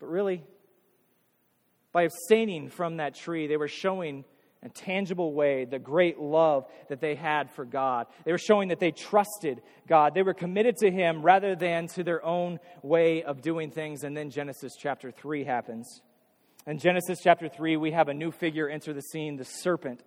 But 0.00 0.06
really, 0.06 0.42
by 1.92 2.02
abstaining 2.02 2.70
from 2.70 2.96
that 2.96 3.14
tree, 3.14 3.46
they 3.46 3.56
were 3.56 3.68
showing 3.68 4.24
a 4.64 4.68
tangible 4.68 5.32
way 5.32 5.64
the 5.64 5.78
great 5.78 6.18
love 6.18 6.66
that 6.88 7.00
they 7.00 7.14
had 7.14 7.50
for 7.50 7.64
God. 7.64 8.06
They 8.24 8.32
were 8.32 8.38
showing 8.38 8.68
that 8.68 8.78
they 8.78 8.92
trusted 8.92 9.60
God. 9.88 10.14
They 10.14 10.22
were 10.22 10.34
committed 10.34 10.76
to 10.78 10.90
Him 10.90 11.22
rather 11.22 11.56
than 11.56 11.88
to 11.88 12.04
their 12.04 12.24
own 12.24 12.60
way 12.82 13.24
of 13.24 13.42
doing 13.42 13.70
things. 13.70 14.04
And 14.04 14.16
then 14.16 14.30
Genesis 14.30 14.74
chapter 14.78 15.10
3 15.10 15.44
happens. 15.44 16.00
In 16.66 16.78
Genesis 16.78 17.18
chapter 17.22 17.48
3, 17.48 17.76
we 17.76 17.90
have 17.90 18.08
a 18.08 18.14
new 18.14 18.30
figure 18.30 18.68
enter 18.68 18.92
the 18.92 19.02
scene 19.02 19.36
the 19.36 19.44
serpent. 19.44 20.00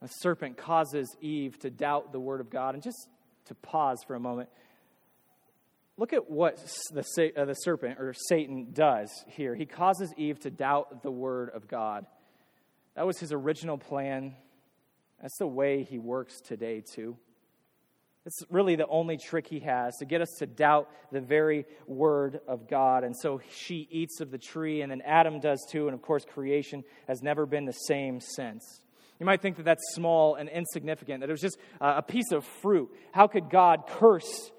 The 0.00 0.08
serpent 0.08 0.56
causes 0.56 1.14
Eve 1.20 1.58
to 1.60 1.70
doubt 1.70 2.12
the 2.12 2.20
word 2.20 2.40
of 2.40 2.48
God. 2.48 2.74
And 2.74 2.82
just 2.82 3.08
to 3.46 3.54
pause 3.54 4.02
for 4.06 4.14
a 4.14 4.20
moment, 4.20 4.48
Look 5.96 6.12
at 6.12 6.28
what 6.28 6.56
the, 6.92 7.32
uh, 7.36 7.44
the 7.44 7.54
serpent 7.54 8.00
or 8.00 8.14
Satan 8.28 8.68
does 8.72 9.10
here. 9.28 9.54
He 9.54 9.64
causes 9.64 10.12
Eve 10.16 10.40
to 10.40 10.50
doubt 10.50 11.02
the 11.02 11.10
word 11.10 11.50
of 11.54 11.68
God. 11.68 12.04
That 12.96 13.06
was 13.06 13.18
his 13.18 13.32
original 13.32 13.78
plan. 13.78 14.34
That's 15.22 15.38
the 15.38 15.46
way 15.46 15.84
he 15.84 15.98
works 15.98 16.40
today, 16.40 16.82
too. 16.94 17.16
It's 18.26 18.42
really 18.50 18.74
the 18.74 18.86
only 18.86 19.18
trick 19.18 19.46
he 19.46 19.60
has 19.60 19.96
to 19.98 20.06
get 20.06 20.20
us 20.22 20.30
to 20.38 20.46
doubt 20.46 20.88
the 21.12 21.20
very 21.20 21.66
word 21.86 22.40
of 22.48 22.66
God. 22.68 23.04
And 23.04 23.14
so 23.14 23.40
she 23.50 23.86
eats 23.90 24.20
of 24.20 24.30
the 24.30 24.38
tree, 24.38 24.80
and 24.80 24.90
then 24.90 25.02
Adam 25.02 25.40
does 25.40 25.64
too. 25.70 25.86
And 25.86 25.94
of 25.94 26.00
course, 26.00 26.24
creation 26.24 26.84
has 27.06 27.22
never 27.22 27.44
been 27.44 27.66
the 27.66 27.72
same 27.72 28.20
since. 28.20 28.80
You 29.20 29.26
might 29.26 29.42
think 29.42 29.58
that 29.58 29.64
that's 29.64 29.94
small 29.94 30.36
and 30.36 30.48
insignificant, 30.48 31.20
that 31.20 31.28
it 31.28 31.32
was 31.32 31.40
just 31.40 31.58
a 31.80 32.02
piece 32.02 32.32
of 32.32 32.44
fruit. 32.62 32.90
How 33.12 33.26
could 33.26 33.50
God 33.50 33.84
curse 33.86 34.50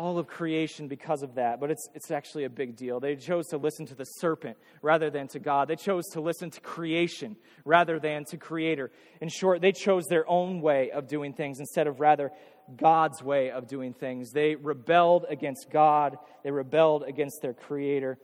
all 0.00 0.18
of 0.18 0.26
creation 0.26 0.88
because 0.88 1.22
of 1.22 1.34
that, 1.34 1.60
but 1.60 1.70
it's, 1.70 1.86
it's 1.94 2.10
actually 2.10 2.44
a 2.44 2.48
big 2.48 2.74
deal. 2.74 3.00
They 3.00 3.16
chose 3.16 3.48
to 3.48 3.58
listen 3.58 3.84
to 3.84 3.94
the 3.94 4.04
serpent 4.04 4.56
rather 4.80 5.10
than 5.10 5.28
to 5.28 5.38
God. 5.38 5.68
They 5.68 5.76
chose 5.76 6.06
to 6.12 6.22
listen 6.22 6.50
to 6.52 6.60
creation 6.62 7.36
rather 7.66 7.98
than 7.98 8.24
to 8.30 8.38
Creator. 8.38 8.90
In 9.20 9.28
short, 9.28 9.60
they 9.60 9.72
chose 9.72 10.06
their 10.06 10.26
own 10.26 10.62
way 10.62 10.90
of 10.90 11.06
doing 11.06 11.34
things 11.34 11.60
instead 11.60 11.86
of 11.86 12.00
rather 12.00 12.32
God's 12.74 13.22
way 13.22 13.50
of 13.50 13.68
doing 13.68 13.92
things. 13.92 14.30
They 14.30 14.54
rebelled 14.54 15.26
against 15.28 15.66
God, 15.70 16.16
they 16.44 16.50
rebelled 16.50 17.02
against 17.02 17.42
their 17.42 17.52
Creator. 17.52 18.16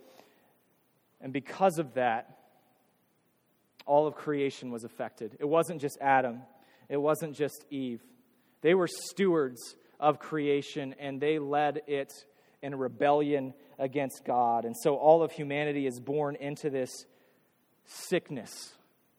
And 1.20 1.30
because 1.30 1.78
of 1.78 1.92
that, 1.94 2.38
all 3.84 4.06
of 4.06 4.14
creation 4.14 4.70
was 4.70 4.84
affected. 4.84 5.36
It 5.38 5.46
wasn't 5.46 5.82
just 5.82 5.98
Adam, 6.00 6.40
it 6.88 6.96
wasn't 6.96 7.36
just 7.36 7.66
Eve. 7.68 8.00
They 8.62 8.72
were 8.72 8.88
stewards 8.88 9.76
of 10.00 10.18
creation, 10.18 10.94
and 10.98 11.20
they 11.20 11.38
led 11.38 11.82
it 11.86 12.12
in 12.62 12.74
rebellion 12.74 13.54
against 13.78 14.24
God. 14.24 14.64
And 14.64 14.74
so 14.76 14.96
all 14.96 15.22
of 15.22 15.32
humanity 15.32 15.86
is 15.86 16.00
born 16.00 16.36
into 16.36 16.70
this 16.70 17.06
sickness, 17.84 18.72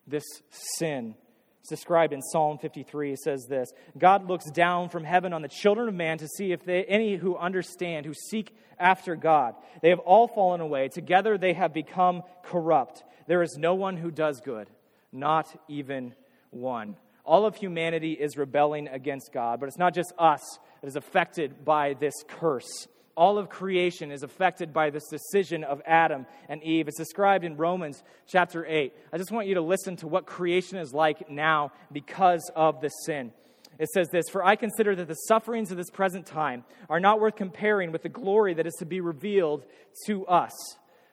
this 0.06 0.24
sin, 0.50 1.16
It's 1.62 1.70
described 1.70 2.14
in 2.14 2.22
Psalm 2.22 2.58
53. 2.58 3.14
It 3.14 3.20
says 3.20 3.46
this 3.50 3.70
God 3.98 4.28
looks 4.28 4.50
down 4.52 4.90
from 4.90 5.04
heaven 5.04 5.34
on 5.34 5.42
the 5.42 5.48
children 5.48 5.88
of 5.88 5.96
man 5.96 6.18
to 6.20 6.28
see 6.28 6.52
if 6.52 6.64
they, 6.66 6.84
any 6.86 7.16
who 7.16 7.38
understand, 7.38 8.06
who 8.06 8.14
seek 8.14 8.56
after 8.80 9.16
God. 9.16 9.56
They 9.82 9.90
have 9.90 10.00
all 10.00 10.28
fallen 10.28 10.62
away. 10.62 10.90
Together 10.90 11.38
they 11.38 11.54
have 11.54 11.74
become 11.74 12.24
corrupt. 12.44 13.04
There 13.28 13.42
is 13.42 13.58
no 13.58 13.76
one 13.76 13.98
who 13.98 14.12
does 14.12 14.42
good, 14.42 14.70
not 15.12 15.48
even 15.68 16.14
one. 16.52 16.96
All 17.28 17.46
of 17.46 17.58
humanity 17.58 18.14
is 18.14 18.38
rebelling 18.38 18.88
against 18.88 19.34
God, 19.34 19.60
but 19.60 19.68
it's 19.68 19.78
not 19.78 19.94
just 19.94 20.14
us 20.18 20.40
that 20.82 20.88
is 20.88 20.96
affected 20.96 21.66
by 21.66 21.94
this 21.94 22.14
curse. 22.26 22.88
All 23.18 23.38
of 23.38 23.50
creation 23.50 24.12
is 24.12 24.24
affected 24.24 24.72
by 24.72 24.92
this 24.92 25.10
decision 25.10 25.66
of 25.66 25.82
Adam 25.86 26.26
and 26.48 26.64
Eve. 26.64 26.88
It's 26.88 26.98
described 26.98 27.44
in 27.44 27.58
Romans 27.58 28.02
chapter 28.28 28.66
8. 28.66 28.94
I 29.12 29.18
just 29.18 29.30
want 29.30 29.48
you 29.48 29.56
to 29.56 29.62
listen 29.62 29.98
to 29.98 30.08
what 30.08 30.26
creation 30.26 30.78
is 30.78 30.94
like 30.94 31.30
now 31.30 31.74
because 31.92 32.50
of 32.56 32.80
the 32.80 32.90
sin. 32.90 33.34
It 33.78 33.90
says 33.90 34.08
this 34.08 34.30
For 34.32 34.46
I 34.46 34.56
consider 34.56 34.96
that 34.96 35.10
the 35.10 35.14
sufferings 35.28 35.70
of 35.70 35.76
this 35.76 35.90
present 35.90 36.28
time 36.28 36.64
are 36.90 37.02
not 37.02 37.20
worth 37.20 37.36
comparing 37.36 37.92
with 37.92 38.04
the 38.04 38.10
glory 38.10 38.54
that 38.54 38.68
is 38.68 38.76
to 38.76 38.86
be 38.86 39.02
revealed 39.02 39.66
to 40.06 40.26
us. 40.28 40.54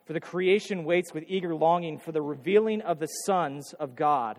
For 0.06 0.12
the 0.12 0.20
creation 0.20 0.84
waits 0.84 1.12
with 1.12 1.24
eager 1.26 1.56
longing 1.56 1.98
for 1.98 2.12
the 2.12 2.22
revealing 2.22 2.82
of 2.82 3.00
the 3.00 3.08
sons 3.26 3.72
of 3.80 3.96
God. 3.96 4.38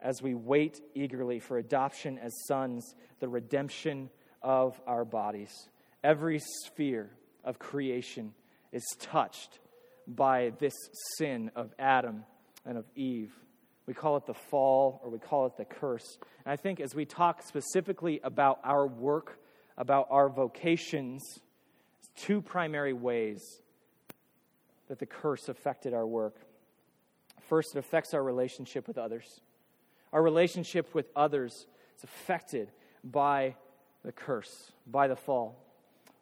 as 0.00 0.22
we 0.22 0.34
wait 0.34 0.80
eagerly 0.94 1.40
for 1.40 1.58
adoption 1.58 2.18
as 2.18 2.32
sons, 2.46 2.94
the 3.20 3.28
redemption 3.28 4.10
of 4.42 4.80
our 4.86 5.04
bodies. 5.04 5.52
Every 6.04 6.40
sphere 6.64 7.10
of 7.44 7.58
creation 7.58 8.34
is 8.72 8.84
touched 9.00 9.58
by 10.06 10.52
this 10.58 10.74
sin 11.16 11.50
of 11.56 11.74
Adam 11.78 12.24
and 12.64 12.78
of 12.78 12.84
Eve. 12.94 13.32
We 13.86 13.94
call 13.94 14.16
it 14.16 14.26
the 14.26 14.34
fall 14.34 15.00
or 15.02 15.10
we 15.10 15.18
call 15.18 15.46
it 15.46 15.56
the 15.56 15.64
curse. 15.64 16.18
And 16.44 16.52
I 16.52 16.56
think 16.56 16.80
as 16.80 16.94
we 16.94 17.04
talk 17.04 17.42
specifically 17.42 18.20
about 18.22 18.60
our 18.62 18.86
work, 18.86 19.38
about 19.76 20.08
our 20.10 20.28
vocations, 20.28 21.22
two 22.16 22.40
primary 22.40 22.92
ways 22.92 23.42
that 24.88 24.98
the 24.98 25.06
curse 25.06 25.48
affected 25.48 25.94
our 25.94 26.06
work. 26.06 26.36
First, 27.48 27.76
it 27.76 27.78
affects 27.78 28.12
our 28.12 28.22
relationship 28.22 28.86
with 28.86 28.98
others. 28.98 29.40
Our 30.12 30.22
relationship 30.22 30.94
with 30.94 31.10
others 31.14 31.66
is 31.96 32.04
affected 32.04 32.70
by 33.04 33.56
the 34.04 34.12
curse, 34.12 34.72
by 34.86 35.08
the 35.08 35.16
fall. 35.16 35.64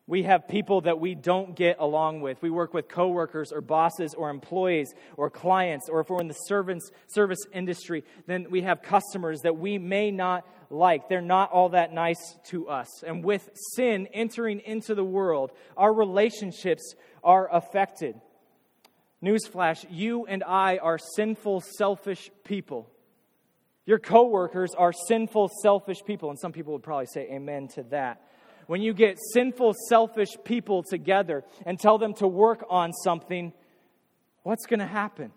We 0.09 0.23
have 0.23 0.47
people 0.47 0.83
that 0.83 1.00
we 1.00 1.16
don't 1.16 1.57
get 1.57 1.78
along 1.81 2.21
with. 2.21 2.40
We 2.40 2.50
work 2.50 2.73
with 2.73 2.87
coworkers 2.87 3.50
or 3.50 3.61
bosses 3.61 4.14
or 4.14 4.31
employees 4.31 4.95
or 5.16 5.31
clients, 5.31 5.88
or 5.88 6.00
if 6.00 6.09
we're 6.09 6.21
in 6.21 6.28
the 6.28 6.35
servants, 6.35 6.93
service 7.09 7.40
industry, 7.52 8.05
then 8.26 8.47
we 8.49 8.62
have 8.62 8.83
customers 8.83 9.40
that 9.40 9.57
we 9.57 9.78
may 9.78 10.12
not 10.12 10.47
like. 10.71 11.09
They're 11.09 11.21
not 11.21 11.50
all 11.50 11.71
that 11.71 11.93
nice 11.93 12.37
to 12.50 12.69
us. 12.69 13.02
And 13.02 13.25
with 13.25 13.50
sin 13.75 14.07
entering 14.12 14.61
into 14.61 14.95
the 14.95 15.05
world, 15.05 15.50
our 15.76 15.93
relationships 15.93 16.95
are 17.25 17.52
affected. 17.52 18.14
Newsflash 19.21 19.87
you 19.90 20.25
and 20.26 20.45
I 20.45 20.78
are 20.78 20.99
sinful, 20.99 21.62
selfish 21.62 22.31
people. 22.45 22.88
Your 23.87 23.99
coworkers 24.00 24.75
are 24.75 24.93
sinful, 24.93 25.50
selfish 25.62 25.99
people. 26.05 26.31
And 26.31 26.38
some 26.38 26.52
people 26.52 26.73
would 26.75 26.83
probably 26.83 27.07
say 27.07 27.28
amen 27.31 27.69
to 27.75 27.85
that. 27.85 28.21
When 28.66 28.83
you 28.83 28.93
get 28.93 29.16
sinful, 29.33 29.75
selfish 29.88 30.37
people 30.45 30.83
together 30.83 31.45
and 31.64 31.78
tell 31.78 31.99
them 31.99 32.14
to 32.14 32.26
work 32.26 32.64
on 32.69 32.93
something, 32.93 33.52
what's 34.43 34.66
going 34.66 34.81
to 34.81 34.87
happen? 34.87 35.31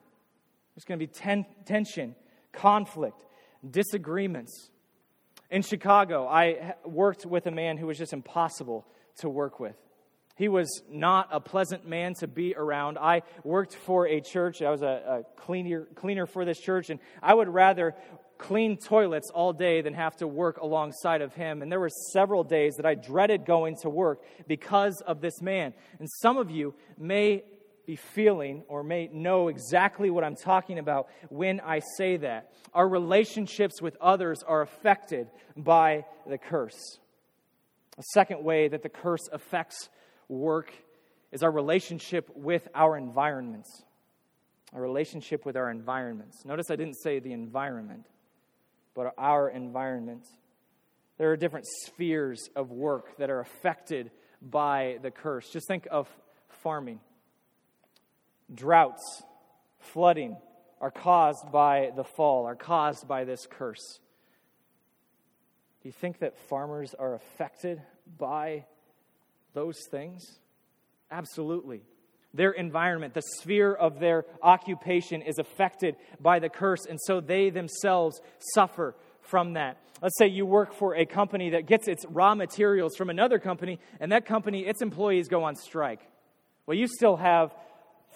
There's 0.75 0.84
going 0.84 1.00
to 1.00 1.06
be 1.06 1.12
ten- 1.12 1.46
tension, 1.65 2.15
conflict, 2.51 3.24
disagreements. 3.70 4.72
In 5.51 5.62
Chicago, 5.62 6.27
I 6.27 6.74
worked 6.86 7.25
with 7.25 7.46
a 7.46 7.51
man 7.51 7.77
who 7.77 7.88
was 7.88 7.98
just 7.98 8.13
impossible 8.13 8.88
to 9.18 9.29
work 9.29 9.60
with. 9.60 9.75
He 10.36 10.48
was 10.48 10.82
not 10.89 11.27
a 11.32 11.39
pleasant 11.41 11.88
man 11.88 12.13
to 12.20 12.27
be 12.27 12.56
around. 12.56 12.98
I 12.98 13.24
worked 13.44 13.75
for 13.75 14.08
a 14.08 14.22
church. 14.22 14.62
I 14.62 14.72
was 14.72 14.82
a, 14.82 14.86
a 15.25 15.41
cleaner, 15.41 15.86
cleaner 15.96 16.25
for 16.25 16.46
this 16.46 16.60
church, 16.60 16.89
and 16.89 17.00
I 17.22 17.34
would 17.34 17.50
rather 17.50 17.94
clean 18.39 18.77
toilets 18.77 19.29
all 19.29 19.53
day 19.53 19.81
than 19.81 19.93
have 19.93 20.15
to 20.15 20.25
work 20.25 20.58
alongside 20.58 21.22
of 21.22 21.36
him. 21.36 21.62
And 21.62 21.72
there 21.72 21.79
were 21.79 21.91
several 22.12 22.43
days 22.43 22.75
that 22.77 22.86
I 22.86 22.96
dreaded 22.96 23.46
going 23.46 23.75
to 23.84 23.89
work 23.89 24.24
because 24.48 25.03
of 25.05 25.22
this 25.22 25.41
man. 25.41 25.74
And 26.00 26.10
some 26.22 26.38
of 26.38 26.50
you 26.50 26.74
may 26.98 27.43
be 27.86 27.96
feeling 27.96 28.63
or 28.67 28.81
may 28.84 29.10
know 29.12 29.50
exactly 29.50 30.10
what 30.10 30.24
I'm 30.24 30.36
talking 30.36 30.79
about 30.79 31.10
when 31.29 31.60
I 31.60 31.81
say 31.98 32.17
that. 32.17 32.53
Our 32.74 32.88
relationships 32.88 33.81
with 33.81 33.98
others 34.00 34.41
are 34.48 34.62
affected 34.62 35.27
by 35.55 36.05
the 36.25 36.38
curse. 36.38 37.00
A 37.98 38.03
second 38.13 38.43
way 38.43 38.69
that 38.69 38.84
the 38.84 38.89
curse 38.89 39.27
affects 39.31 39.89
work 40.29 40.72
is 41.31 41.43
our 41.43 41.51
relationship 41.51 42.29
with 42.36 42.67
our 42.74 42.98
environments. 42.98 43.84
Our 44.74 44.81
relationship 44.81 45.46
with 45.46 45.58
our 45.58 45.69
environments. 45.69 46.46
Notice 46.46 46.72
I 46.72 46.75
didn't 46.75 47.01
say 47.01 47.19
the 47.19 47.34
environment 47.34 48.05
but 49.00 49.13
our 49.18 49.48
environment. 49.48 50.27
There 51.18 51.32
are 51.32 51.38
different 51.38 51.65
spheres 51.86 52.50
of 52.53 52.70
work 52.70 53.18
that 53.18 53.29
are 53.29 53.39
affected 53.39 54.12
by 54.41 54.98
the 55.01 55.10
curse. 55.10 55.50
Just 55.50 55.70
think 55.70 55.88
of 55.89 56.10
farming. 56.63 57.00
Droughts, 58.53 59.24
flooding 59.79 60.36
are 60.82 60.91
caused 60.91 61.50
by 61.50 61.91
the 61.96 62.03
fall, 62.03 62.46
are 62.46 62.58
caused 62.58 63.08
by 63.08 63.24
this 63.24 63.48
curse. 63.50 64.01
Do 65.82 65.88
you 65.88 65.94
think 65.94 66.20
that 66.20 66.38
farmers 66.50 66.94
are 66.94 67.15
affected 67.15 67.82
by 68.18 68.65
those 69.53 69.77
things? 69.89 70.39
Absolutely. 71.10 71.84
Their 72.34 72.52
environment, 72.52 73.14
the 73.14 73.24
sphere 73.40 73.74
of 73.74 74.00
their 74.00 74.26
occupation 74.42 75.22
is 75.22 75.40
affected 75.40 75.96
by 76.20 76.40
the 76.40 76.50
curse, 76.50 76.86
and 76.88 77.00
so 77.02 77.20
they 77.20 77.50
themselves 77.50 78.22
suffer 78.54 78.96
from 79.22 79.54
that. 79.54 79.78
Let's 80.02 80.18
say 80.18 80.28
you 80.28 80.46
work 80.46 80.74
for 80.74 80.96
a 80.96 81.06
company 81.06 81.52
that 81.52 81.66
gets 81.66 81.88
its 81.88 82.06
raw 82.08 82.36
materials 82.36 82.96
from 82.96 83.10
another 83.10 83.40
company, 83.40 83.80
and 84.00 84.12
that 84.12 84.26
company, 84.26 84.66
its 84.66 84.82
employees 84.82 85.28
go 85.28 85.44
on 85.44 85.56
strike. 85.56 86.02
Well, 86.66 86.78
you 86.78 86.88
still 86.88 87.18
have 87.18 87.54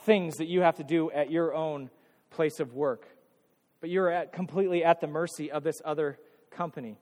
things 0.06 0.36
that 0.38 0.48
you 0.48 0.62
have 0.62 0.76
to 0.76 0.84
do 0.84 1.10
at 1.12 1.32
your 1.32 1.54
own 1.54 1.90
place 2.30 2.60
of 2.60 2.74
work, 2.74 3.08
but 3.82 3.90
you're 3.90 4.12
at, 4.12 4.32
completely 4.32 4.84
at 4.84 5.02
the 5.02 5.08
mercy 5.08 5.52
of 5.52 5.64
this 5.64 5.82
other 5.84 6.20
company. 6.52 7.00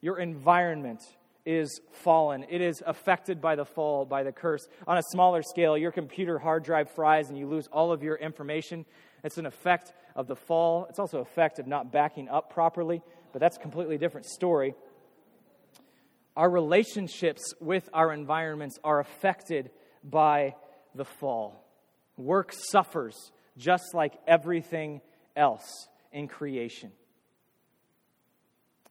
Your 0.00 0.18
environment 0.18 1.00
is 1.46 1.80
fallen. 1.92 2.44
It 2.48 2.60
is 2.60 2.82
affected 2.86 3.40
by 3.40 3.54
the 3.56 3.64
fall, 3.64 4.04
by 4.04 4.22
the 4.22 4.32
curse. 4.32 4.66
On 4.86 4.96
a 4.96 5.02
smaller 5.10 5.42
scale, 5.42 5.76
your 5.76 5.92
computer 5.92 6.38
hard 6.38 6.64
drive 6.64 6.90
fries 6.90 7.28
and 7.28 7.38
you 7.38 7.46
lose 7.46 7.68
all 7.72 7.92
of 7.92 8.02
your 8.02 8.16
information. 8.16 8.86
It's 9.22 9.38
an 9.38 9.46
effect 9.46 9.92
of 10.16 10.26
the 10.26 10.36
fall. 10.36 10.86
It's 10.88 10.98
also 10.98 11.18
an 11.18 11.22
effect 11.22 11.58
of 11.58 11.66
not 11.66 11.92
backing 11.92 12.28
up 12.28 12.52
properly, 12.52 13.02
but 13.32 13.40
that's 13.40 13.56
a 13.56 13.60
completely 13.60 13.98
different 13.98 14.26
story. 14.26 14.74
Our 16.36 16.50
relationships 16.50 17.54
with 17.60 17.88
our 17.92 18.12
environments 18.12 18.78
are 18.82 19.00
affected 19.00 19.70
by 20.02 20.56
the 20.94 21.04
fall. 21.04 21.64
Work 22.16 22.52
suffers 22.52 23.32
just 23.56 23.94
like 23.94 24.14
everything 24.26 25.00
else 25.36 25.88
in 26.12 26.28
creation. 26.28 26.92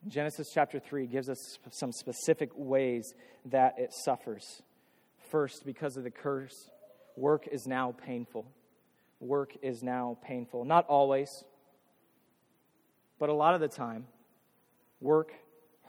Genesis 0.08 0.52
chapter 0.54 0.80
3 0.80 1.08
gives 1.08 1.30
us 1.30 1.60
some 1.72 1.92
specific 1.92 2.50
ways 2.56 3.14
that 3.46 3.76
it 3.78 3.94
suffers. 3.94 4.62
First, 5.32 5.66
because 5.66 5.96
of 5.96 6.04
the 6.04 6.12
curse, 6.12 6.70
work 7.16 7.48
is 7.48 7.66
now 7.66 7.94
painful. 8.06 8.46
Work 9.20 9.54
is 9.62 9.82
now 9.82 10.18
painful. 10.26 10.66
Not 10.66 10.86
always, 10.88 11.30
but 13.18 13.30
a 13.30 13.34
lot 13.34 13.56
of 13.56 13.62
the 13.62 13.70
time, 13.70 14.06
work 15.00 15.32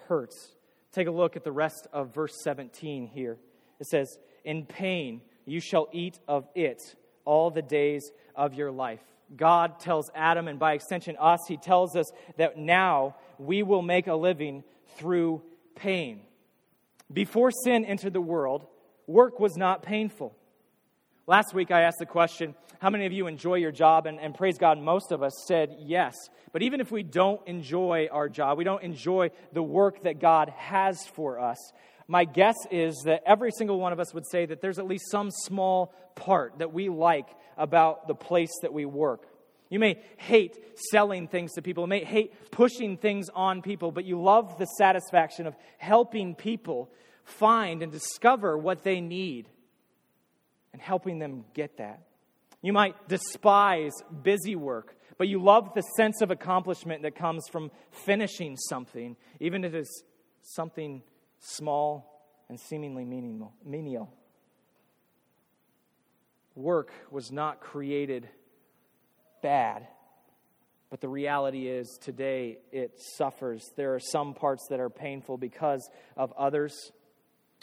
hurts. 0.07 0.55
Take 0.93 1.09
a 1.09 1.11
look 1.11 1.35
at 1.35 1.43
the 1.43 1.53
rest 1.53 1.89
of 1.93 2.15
verse 2.15 2.41
17 2.45 3.09
here. 3.09 3.39
It 3.81 3.89
says, 3.89 4.19
In 4.45 4.65
pain 4.67 5.23
you 5.45 5.61
shall 5.61 5.89
eat 5.93 6.21
of 6.29 6.47
it 6.55 6.81
all 7.25 7.51
the 7.51 7.63
days 7.63 8.13
of 8.37 8.55
your 8.55 8.71
life. 8.71 9.03
God 9.37 9.81
tells 9.81 10.11
Adam, 10.15 10.49
and 10.49 10.59
by 10.59 10.75
extension 10.75 11.17
us, 11.19 11.41
he 11.49 11.57
tells 11.57 11.97
us 11.97 12.11
that 12.37 12.57
now 12.57 13.17
we 13.39 13.63
will 13.63 13.83
make 13.83 14.07
a 14.07 14.15
living 14.15 14.65
through 14.97 15.43
pain. 15.75 16.21
Before 17.13 17.51
sin 17.51 17.85
entered 17.85 18.13
the 18.13 18.21
world, 18.21 18.67
work 19.07 19.41
was 19.41 19.57
not 19.57 19.83
painful. 19.83 20.35
Last 21.27 21.55
week, 21.55 21.71
I 21.71 21.83
asked 21.83 21.99
the 21.99 22.07
question 22.07 22.55
how 22.81 22.91
many 22.91 23.07
of 23.07 23.13
you 23.13 23.27
enjoy 23.29 23.55
your 23.55 23.73
job? 23.73 24.07
And, 24.07 24.21
and, 24.21 24.35
praise 24.35 24.59
God, 24.59 24.79
most 24.79 25.11
of 25.11 25.23
us 25.23 25.33
said 25.47 25.77
yes. 25.81 26.15
But 26.53 26.63
even 26.63 26.81
if 26.81 26.93
we 26.93 27.03
don't 27.03 27.41
enjoy 27.49 28.09
our 28.13 28.29
job, 28.29 28.59
we 28.59 28.65
don't 28.65 28.83
enjoy 28.83 29.31
the 29.53 29.63
work 29.63 30.03
that 30.03 30.21
God 30.21 30.51
has 30.51 30.99
for 31.15 31.41
us, 31.41 31.57
my 32.07 32.25
guess 32.25 32.57
is 32.71 33.03
that 33.07 33.23
every 33.25 33.51
single 33.51 33.81
one 33.81 33.93
of 33.93 34.01
us 34.01 34.13
would 34.13 34.27
say 34.27 34.45
that 34.47 34.61
there's 34.61 34.79
at 34.79 34.87
least 34.87 35.11
some 35.11 35.31
small 35.31 35.95
part 36.15 36.59
that 36.59 36.73
we 36.73 36.89
like 36.89 37.29
about 37.57 38.09
the 38.09 38.15
place 38.15 38.53
that 38.63 38.73
we 38.73 38.85
work. 38.85 39.27
You 39.71 39.79
may 39.79 40.01
hate 40.19 40.57
selling 40.91 41.27
things 41.27 41.53
to 41.55 41.63
people, 41.63 41.85
you 41.85 41.89
may 41.89 42.05
hate 42.05 42.51
pushing 42.51 42.97
things 42.97 43.29
on 43.35 43.63
people, 43.63 43.91
but 43.91 44.05
you 44.05 44.21
love 44.21 44.59
the 44.59 44.67
satisfaction 44.67 45.47
of 45.47 45.57
helping 45.79 46.35
people 46.35 46.91
find 47.25 47.83
and 47.83 47.91
discover 47.91 48.57
what 48.57 48.85
they 48.85 49.01
need 49.01 49.49
and 50.73 50.81
helping 50.81 51.19
them 51.19 51.45
get 51.55 51.79
that. 51.79 52.03
You 52.63 52.73
might 52.73 53.09
despise 53.09 53.93
busy 54.23 54.57
work, 54.57 54.97
but 55.19 55.29
you 55.29 55.43
love 55.43 55.75
the 55.75 55.83
sense 55.97 56.21
of 56.21 56.31
accomplishment 56.31 57.03
that 57.03 57.15
comes 57.15 57.47
from 57.51 57.71
finishing 57.91 58.57
something, 58.57 59.17
even 59.41 59.65
if 59.65 59.75
it 59.75 59.81
is 59.81 60.05
something 60.43 61.03
small 61.41 62.15
and 62.49 62.59
seemingly 62.59 63.05
menial. 63.05 64.13
Work 66.55 66.93
was 67.11 67.33
not 67.33 67.61
created 67.61 68.29
bad, 69.43 69.87
but 70.89 71.01
the 71.01 71.09
reality 71.09 71.67
is 71.67 71.99
today 72.01 72.59
it 72.71 72.93
suffers. 73.17 73.65
There 73.77 73.95
are 73.95 74.01
some 74.01 74.35
parts 74.35 74.69
that 74.71 74.79
are 74.79 74.91
painful 74.91 75.37
because 75.37 75.89
of 76.17 76.33
others. 76.39 76.93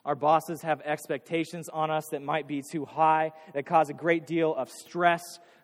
Our 0.03 0.15
bosses 0.15 0.61
have 0.63 0.81
expectations 0.81 1.69
on 1.69 1.89
us 1.89 2.07
that 2.11 2.21
might 2.21 2.47
be 2.47 2.63
too 2.69 2.85
high, 2.85 3.31
that 3.53 3.65
cause 3.65 3.89
a 3.89 3.93
great 3.93 4.27
deal 4.27 4.53
of 4.53 4.69
stress, 4.69 5.21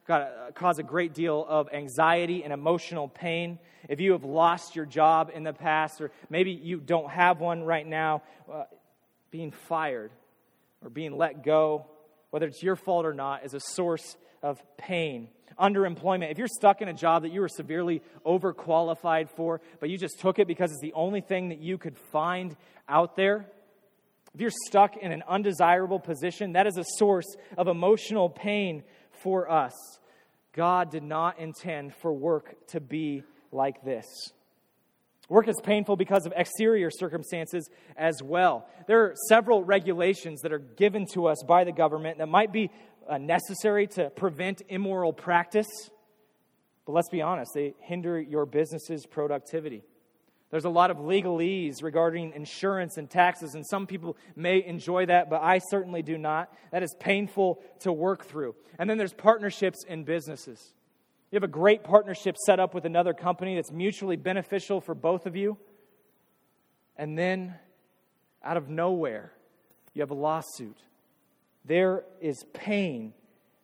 cause 0.08 0.80
a 0.80 0.84
great 0.84 1.14
deal 1.14 1.46
of 1.48 1.68
anxiety 1.74 2.44
and 2.44 2.54
emotional 2.54 3.10
pain. 3.10 3.60
If 3.90 4.00
you 4.00 4.14
have 4.14 4.24
lost 4.24 4.76
your 4.76 4.86
job 4.86 5.32
in 5.34 5.44
the 5.44 5.54
past, 5.54 6.00
or 6.00 6.12
maybe 6.30 6.52
you 6.52 6.80
don't 6.80 7.10
have 7.10 7.42
one 7.42 7.64
right 7.64 7.86
now, 7.86 8.22
uh, 8.52 8.64
being 9.32 9.52
fired 9.52 10.12
or 10.82 10.90
being 10.90 11.18
let 11.18 11.44
go, 11.44 11.88
whether 12.30 12.46
it's 12.46 12.64
your 12.64 12.76
fault 12.76 13.06
or 13.06 13.14
not, 13.14 13.46
is 13.46 13.54
a 13.54 13.60
source 13.60 14.18
of 14.42 14.62
pain. 14.78 15.30
Underemployment. 15.60 16.32
If 16.32 16.38
you're 16.38 16.48
stuck 16.48 16.82
in 16.82 16.88
a 16.88 16.94
job 16.94 17.24
that 17.24 17.32
you 17.32 17.42
were 17.42 17.50
severely 17.50 18.02
overqualified 18.26 19.30
for, 19.30 19.60
but 19.80 19.90
you 19.90 19.98
just 19.98 20.20
took 20.20 20.38
it 20.38 20.48
because 20.48 20.72
it's 20.72 20.82
the 20.82 20.94
only 20.94 21.22
thing 21.22 21.50
that 21.50 21.60
you 21.60 21.78
could 21.78 21.98
find 22.12 22.56
out 22.88 23.16
there, 23.16 23.48
if 24.36 24.42
you're 24.42 24.52
stuck 24.68 24.98
in 24.98 25.12
an 25.12 25.24
undesirable 25.28 26.00
position, 26.00 26.54
that 26.54 26.68
is 26.68 26.78
a 26.78 26.84
source 26.98 27.26
of 27.58 27.68
emotional 27.68 28.30
pain 28.30 28.84
for 29.24 29.50
us. 29.50 29.74
God 30.54 30.92
did 30.92 31.04
not 31.04 31.40
intend 31.40 31.96
for 31.96 32.14
work 32.14 32.68
to 32.68 32.80
be 32.80 33.24
like 33.52 33.84
this. 33.84 34.06
Work 35.30 35.50
is 35.50 35.60
painful 35.62 35.98
because 35.98 36.26
of 36.26 36.34
exterior 36.36 36.90
circumstances 36.90 37.70
as 37.98 38.24
well. 38.24 38.68
There 38.88 39.04
are 39.04 39.16
several 39.28 39.64
regulations 39.64 40.42
that 40.42 40.54
are 40.54 40.60
given 40.60 41.06
to 41.14 41.28
us 41.28 41.44
by 41.46 41.66
the 41.66 41.74
government 41.74 42.20
that 42.20 42.30
might 42.30 42.54
be 42.54 42.72
uh, 43.10 43.18
necessary 43.18 43.88
to 43.88 44.10
prevent 44.10 44.62
immoral 44.70 45.12
practice, 45.12 45.68
but 46.86 46.94
let's 46.94 47.10
be 47.10 47.22
honest, 47.22 47.52
they 47.54 47.74
hinder 47.82 48.20
your 48.20 48.46
business's 48.46 49.06
productivity. 49.06 49.84
There's 50.50 50.66
a 50.66 50.70
lot 50.70 50.92
of 50.92 50.98
legalese 50.98 51.84
regarding 51.84 52.32
insurance 52.32 52.96
and 52.96 53.10
taxes, 53.10 53.54
and 53.54 53.68
some 53.68 53.86
people 53.86 54.16
may 54.38 54.64
enjoy 54.66 55.08
that, 55.08 55.30
but 55.30 55.42
I 55.42 55.60
certainly 55.70 56.02
do 56.02 56.18
not. 56.18 56.54
That 56.72 56.84
is 56.84 56.96
painful 57.02 57.62
to 57.82 57.92
work 57.92 58.26
through. 58.26 58.56
And 58.80 58.90
then 58.90 58.98
there's 58.98 59.14
partnerships 59.14 59.84
in 59.86 60.06
businesses. 60.06 60.74
You 61.32 61.36
have 61.36 61.44
a 61.44 61.48
great 61.48 61.84
partnership 61.84 62.38
set 62.38 62.60
up 62.60 62.74
with 62.74 62.86
another 62.86 63.14
company 63.14 63.56
that's 63.56 63.72
mutually 63.72 64.16
beneficial 64.16 64.80
for 64.80 64.96
both 64.96 65.26
of 65.26 65.36
you. 65.36 65.58
And 66.96 67.18
then, 67.18 67.56
out 68.44 68.58
of 68.58 68.70
nowhere, 68.70 69.34
you 69.94 70.02
have 70.02 70.12
a 70.12 70.16
lawsuit. 70.16 70.78
There 71.66 72.06
is 72.22 72.46
pain 72.54 73.14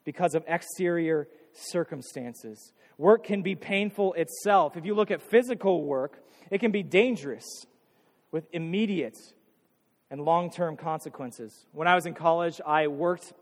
because 0.04 0.36
of 0.36 0.44
exterior 0.48 1.28
circumstances. 1.54 2.74
Work 2.98 3.24
can 3.24 3.42
be 3.42 3.56
painful 3.56 4.14
itself. 4.14 4.76
If 4.76 4.86
you 4.86 4.94
look 4.94 5.10
at 5.10 5.22
physical 5.22 5.84
work, 5.84 6.22
it 6.52 6.60
can 6.60 6.72
be 6.72 6.84
dangerous 6.84 7.46
with 8.32 8.46
immediate 8.52 9.18
and 10.12 10.22
long 10.22 10.52
term 10.52 10.76
consequences. 10.76 11.66
When 11.72 11.88
I 11.88 11.96
was 11.96 12.06
in 12.06 12.14
college, 12.14 12.60
I 12.66 12.88
worked. 12.88 13.34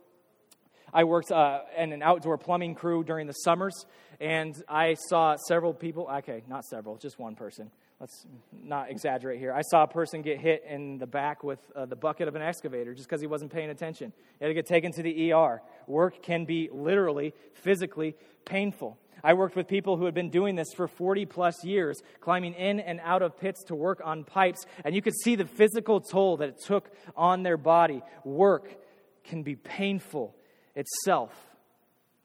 I 0.93 1.06
worked 1.06 1.32
uh, 1.32 1.62
in 1.77 1.93
an 1.93 2.01
outdoor 2.01 2.38
plumbing 2.38 2.75
crew 2.75 3.04
during 3.04 3.27
the 3.27 3.34
summers, 3.34 3.86
and 4.19 4.56
I 4.67 4.95
saw 4.95 5.36
several 5.47 5.73
people. 5.73 6.10
Okay, 6.19 6.43
not 6.47 6.65
several, 6.65 6.97
just 6.97 7.17
one 7.17 7.36
person. 7.36 7.71
Let's 7.99 8.25
not 8.51 8.89
exaggerate 8.89 9.39
here. 9.39 9.54
I 9.54 9.62
saw 9.62 9.84
a 9.84 9.88
person 9.88 10.21
get 10.23 10.39
hit 10.39 10.65
in 10.67 10.97
the 10.97 11.06
back 11.06 11.43
with 11.43 11.60
uh, 11.75 11.86
the 11.86 11.95
bucket 11.95 12.27
of 12.27 12.36
an 12.36 12.41
excavator 12.41 12.95
just 12.95 13.08
because 13.08 13.21
he 13.21 13.27
wasn't 13.27 13.54
paying 13.54 13.69
attention. 13.69 14.12
He 14.39 14.45
had 14.45 14.49
to 14.49 14.54
get 14.56 14.65
taken 14.65 14.91
to 14.93 15.04
the 15.04 15.32
ER. 15.32 15.62
Work 15.86 16.23
can 16.23 16.45
be 16.45 16.67
literally, 16.71 17.36
physically 17.54 18.15
painful. 18.43 18.97
I 19.23 19.36
worked 19.36 19.56
with 19.56 19.67
people 19.67 19.97
who 19.97 20.06
had 20.06 20.15
been 20.15 20.32
doing 20.32 20.56
this 20.56 20.73
for 20.75 20.88
40 20.88 21.27
plus 21.27 21.63
years, 21.63 22.01
climbing 22.21 22.56
in 22.56 22.80
and 22.80 22.99
out 23.04 23.21
of 23.21 23.38
pits 23.38 23.63
to 23.65 23.75
work 23.75 24.01
on 24.04 24.23
pipes, 24.23 24.65
and 24.84 24.95
you 24.95 25.01
could 25.04 25.15
see 25.15 25.36
the 25.36 25.45
physical 25.45 26.01
toll 26.01 26.38
that 26.38 26.49
it 26.49 26.62
took 26.65 26.89
on 27.15 27.43
their 27.43 27.58
body. 27.58 28.01
Work 28.23 28.75
can 29.23 29.43
be 29.43 29.56
painful 29.56 30.36
itself. 30.76 31.32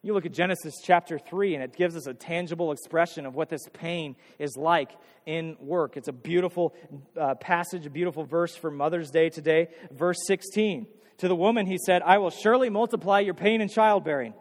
You 0.02 0.14
look 0.14 0.26
at 0.26 0.32
Genesis 0.32 0.74
chapter 0.84 1.18
3, 1.18 1.54
and 1.54 1.64
it 1.64 1.74
gives 1.74 1.96
us 1.96 2.06
a 2.06 2.14
tangible 2.14 2.70
expression 2.70 3.26
of 3.26 3.34
what 3.34 3.48
this 3.48 3.62
pain 3.72 4.14
is 4.38 4.56
like 4.56 4.92
in 5.26 5.56
work. 5.58 5.96
It's 5.96 6.06
a 6.06 6.12
beautiful 6.12 6.74
uh, 7.20 7.34
passage, 7.34 7.86
a 7.86 7.90
beautiful 7.90 8.24
verse 8.24 8.54
for 8.54 8.70
Mother's 8.70 9.10
Day 9.10 9.30
today. 9.30 9.68
Verse 9.90 10.18
16. 10.26 10.86
To 11.18 11.28
the 11.28 11.34
woman, 11.34 11.66
he 11.66 11.78
said, 11.84 12.02
I 12.02 12.18
will 12.18 12.30
surely 12.30 12.70
multiply 12.70 13.20
your 13.20 13.34
pain 13.34 13.60
in 13.60 13.68
childbearing. 13.68 14.34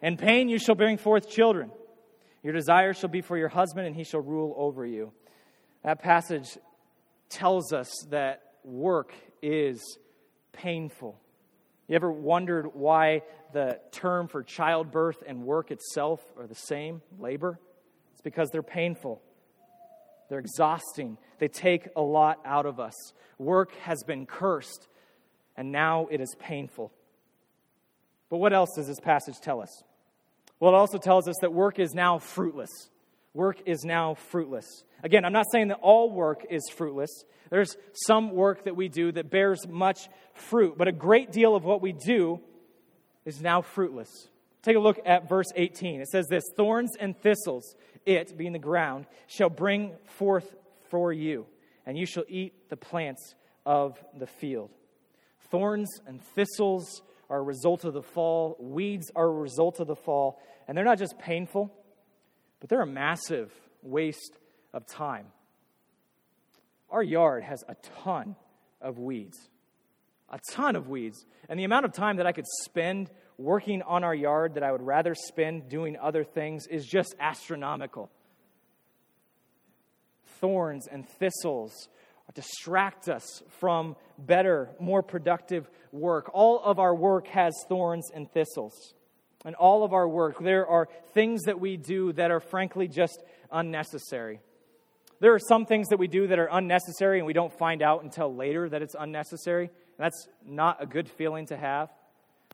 In 0.00 0.16
pain 0.16 0.48
you 0.48 0.58
shall 0.58 0.74
bring 0.74 0.96
forth 0.96 1.28
children. 1.28 1.70
Your 2.42 2.52
desire 2.52 2.94
shall 2.94 3.10
be 3.10 3.20
for 3.20 3.36
your 3.36 3.48
husband, 3.48 3.86
and 3.86 3.94
he 3.94 4.04
shall 4.04 4.20
rule 4.20 4.54
over 4.56 4.86
you. 4.86 5.12
That 5.84 6.00
passage 6.00 6.56
tells 7.28 7.72
us 7.72 7.90
that 8.10 8.42
work 8.64 9.12
is 9.42 9.98
painful. 10.52 11.20
You 11.88 11.96
ever 11.96 12.10
wondered 12.10 12.74
why 12.74 13.22
the 13.52 13.80
term 13.90 14.28
for 14.28 14.42
childbirth 14.42 15.22
and 15.26 15.42
work 15.42 15.70
itself 15.70 16.20
are 16.38 16.46
the 16.46 16.54
same, 16.54 17.02
labor? 17.18 17.58
It's 18.12 18.22
because 18.22 18.50
they're 18.50 18.62
painful. 18.62 19.20
They're 20.28 20.38
exhausting. 20.38 21.18
They 21.38 21.48
take 21.48 21.88
a 21.96 22.00
lot 22.00 22.38
out 22.44 22.66
of 22.66 22.80
us. 22.80 22.94
Work 23.38 23.74
has 23.82 24.02
been 24.06 24.26
cursed, 24.26 24.88
and 25.56 25.72
now 25.72 26.06
it 26.10 26.20
is 26.20 26.34
painful. 26.38 26.92
But 28.30 28.38
what 28.38 28.52
else 28.54 28.70
does 28.76 28.86
this 28.86 29.00
passage 29.00 29.40
tell 29.42 29.60
us? 29.60 29.82
Well, 30.58 30.72
it 30.72 30.76
also 30.76 30.96
tells 30.96 31.28
us 31.28 31.34
that 31.40 31.52
work 31.52 31.78
is 31.78 31.92
now 31.92 32.18
fruitless. 32.18 32.70
Work 33.34 33.62
is 33.66 33.84
now 33.84 34.14
fruitless. 34.14 34.84
Again, 35.02 35.24
I'm 35.24 35.32
not 35.32 35.46
saying 35.50 35.68
that 35.68 35.78
all 35.80 36.10
work 36.10 36.44
is 36.50 36.62
fruitless. 36.74 37.24
There's 37.50 37.76
some 38.06 38.32
work 38.32 38.64
that 38.64 38.76
we 38.76 38.88
do 38.88 39.12
that 39.12 39.30
bears 39.30 39.66
much 39.68 40.08
fruit, 40.34 40.76
but 40.76 40.88
a 40.88 40.92
great 40.92 41.32
deal 41.32 41.56
of 41.56 41.64
what 41.64 41.80
we 41.82 41.92
do 41.92 42.40
is 43.24 43.40
now 43.40 43.62
fruitless. 43.62 44.28
Take 44.62 44.76
a 44.76 44.80
look 44.80 45.00
at 45.04 45.28
verse 45.28 45.48
18. 45.56 46.00
It 46.00 46.08
says 46.08 46.26
this 46.28 46.44
Thorns 46.56 46.92
and 46.98 47.16
thistles, 47.16 47.74
it, 48.06 48.36
being 48.36 48.52
the 48.52 48.58
ground, 48.58 49.06
shall 49.26 49.50
bring 49.50 49.92
forth 50.04 50.54
for 50.90 51.12
you, 51.12 51.46
and 51.84 51.98
you 51.98 52.06
shall 52.06 52.24
eat 52.28 52.68
the 52.68 52.76
plants 52.76 53.34
of 53.66 54.02
the 54.16 54.26
field. 54.26 54.70
Thorns 55.50 55.88
and 56.06 56.22
thistles 56.34 57.02
are 57.28 57.38
a 57.38 57.42
result 57.42 57.84
of 57.84 57.94
the 57.94 58.02
fall, 58.02 58.56
weeds 58.60 59.10
are 59.16 59.26
a 59.26 59.32
result 59.32 59.80
of 59.80 59.86
the 59.86 59.96
fall, 59.96 60.40
and 60.68 60.76
they're 60.76 60.84
not 60.84 60.98
just 60.98 61.18
painful, 61.18 61.72
but 62.62 62.68
they're 62.68 62.82
a 62.82 62.86
massive 62.86 63.52
waste 63.82 64.38
of 64.72 64.86
time. 64.86 65.26
Our 66.90 67.02
yard 67.02 67.42
has 67.42 67.64
a 67.66 67.74
ton 68.04 68.36
of 68.80 69.00
weeds. 69.00 69.36
A 70.30 70.38
ton 70.52 70.76
of 70.76 70.88
weeds. 70.88 71.26
And 71.48 71.58
the 71.58 71.64
amount 71.64 71.86
of 71.86 71.92
time 71.92 72.18
that 72.18 72.26
I 72.28 72.30
could 72.30 72.46
spend 72.62 73.10
working 73.36 73.82
on 73.82 74.04
our 74.04 74.14
yard 74.14 74.54
that 74.54 74.62
I 74.62 74.70
would 74.70 74.80
rather 74.80 75.12
spend 75.16 75.70
doing 75.70 75.96
other 76.00 76.22
things 76.22 76.68
is 76.68 76.86
just 76.86 77.16
astronomical. 77.18 78.12
Thorns 80.38 80.86
and 80.86 81.04
thistles 81.08 81.88
distract 82.32 83.08
us 83.08 83.42
from 83.58 83.96
better, 84.18 84.70
more 84.78 85.02
productive 85.02 85.68
work. 85.90 86.30
All 86.32 86.60
of 86.60 86.78
our 86.78 86.94
work 86.94 87.26
has 87.26 87.52
thorns 87.68 88.08
and 88.14 88.30
thistles. 88.30 88.94
And 89.44 89.54
all 89.56 89.84
of 89.84 89.92
our 89.92 90.08
work, 90.08 90.38
there 90.40 90.66
are 90.66 90.88
things 91.14 91.42
that 91.44 91.58
we 91.58 91.76
do 91.76 92.12
that 92.12 92.30
are 92.30 92.40
frankly 92.40 92.86
just 92.88 93.22
unnecessary. 93.50 94.40
There 95.20 95.34
are 95.34 95.40
some 95.40 95.66
things 95.66 95.88
that 95.88 95.98
we 95.98 96.08
do 96.08 96.26
that 96.28 96.38
are 96.38 96.48
unnecessary 96.50 97.18
and 97.18 97.26
we 97.26 97.32
don't 97.32 97.56
find 97.56 97.82
out 97.82 98.02
until 98.02 98.34
later 98.34 98.68
that 98.68 98.82
it's 98.82 98.96
unnecessary. 98.98 99.66
And 99.66 99.98
that's 99.98 100.28
not 100.44 100.82
a 100.82 100.86
good 100.86 101.08
feeling 101.08 101.46
to 101.46 101.56
have. 101.56 101.90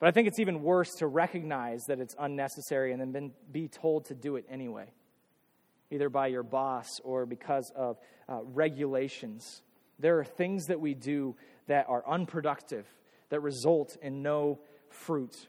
But 0.00 0.08
I 0.08 0.12
think 0.12 0.28
it's 0.28 0.38
even 0.38 0.62
worse 0.62 0.90
to 0.98 1.06
recognize 1.06 1.82
that 1.88 1.98
it's 1.98 2.14
unnecessary 2.18 2.92
and 2.92 3.14
then 3.14 3.32
be 3.50 3.68
told 3.68 4.06
to 4.06 4.14
do 4.14 4.36
it 4.36 4.44
anyway, 4.48 4.92
either 5.90 6.08
by 6.08 6.28
your 6.28 6.42
boss 6.42 6.88
or 7.02 7.26
because 7.26 7.72
of 7.74 7.98
uh, 8.28 8.40
regulations. 8.44 9.62
There 9.98 10.18
are 10.20 10.24
things 10.24 10.66
that 10.66 10.80
we 10.80 10.94
do 10.94 11.36
that 11.66 11.86
are 11.88 12.04
unproductive, 12.06 12.86
that 13.30 13.40
result 13.40 13.96
in 14.00 14.22
no 14.22 14.60
fruit. 14.90 15.48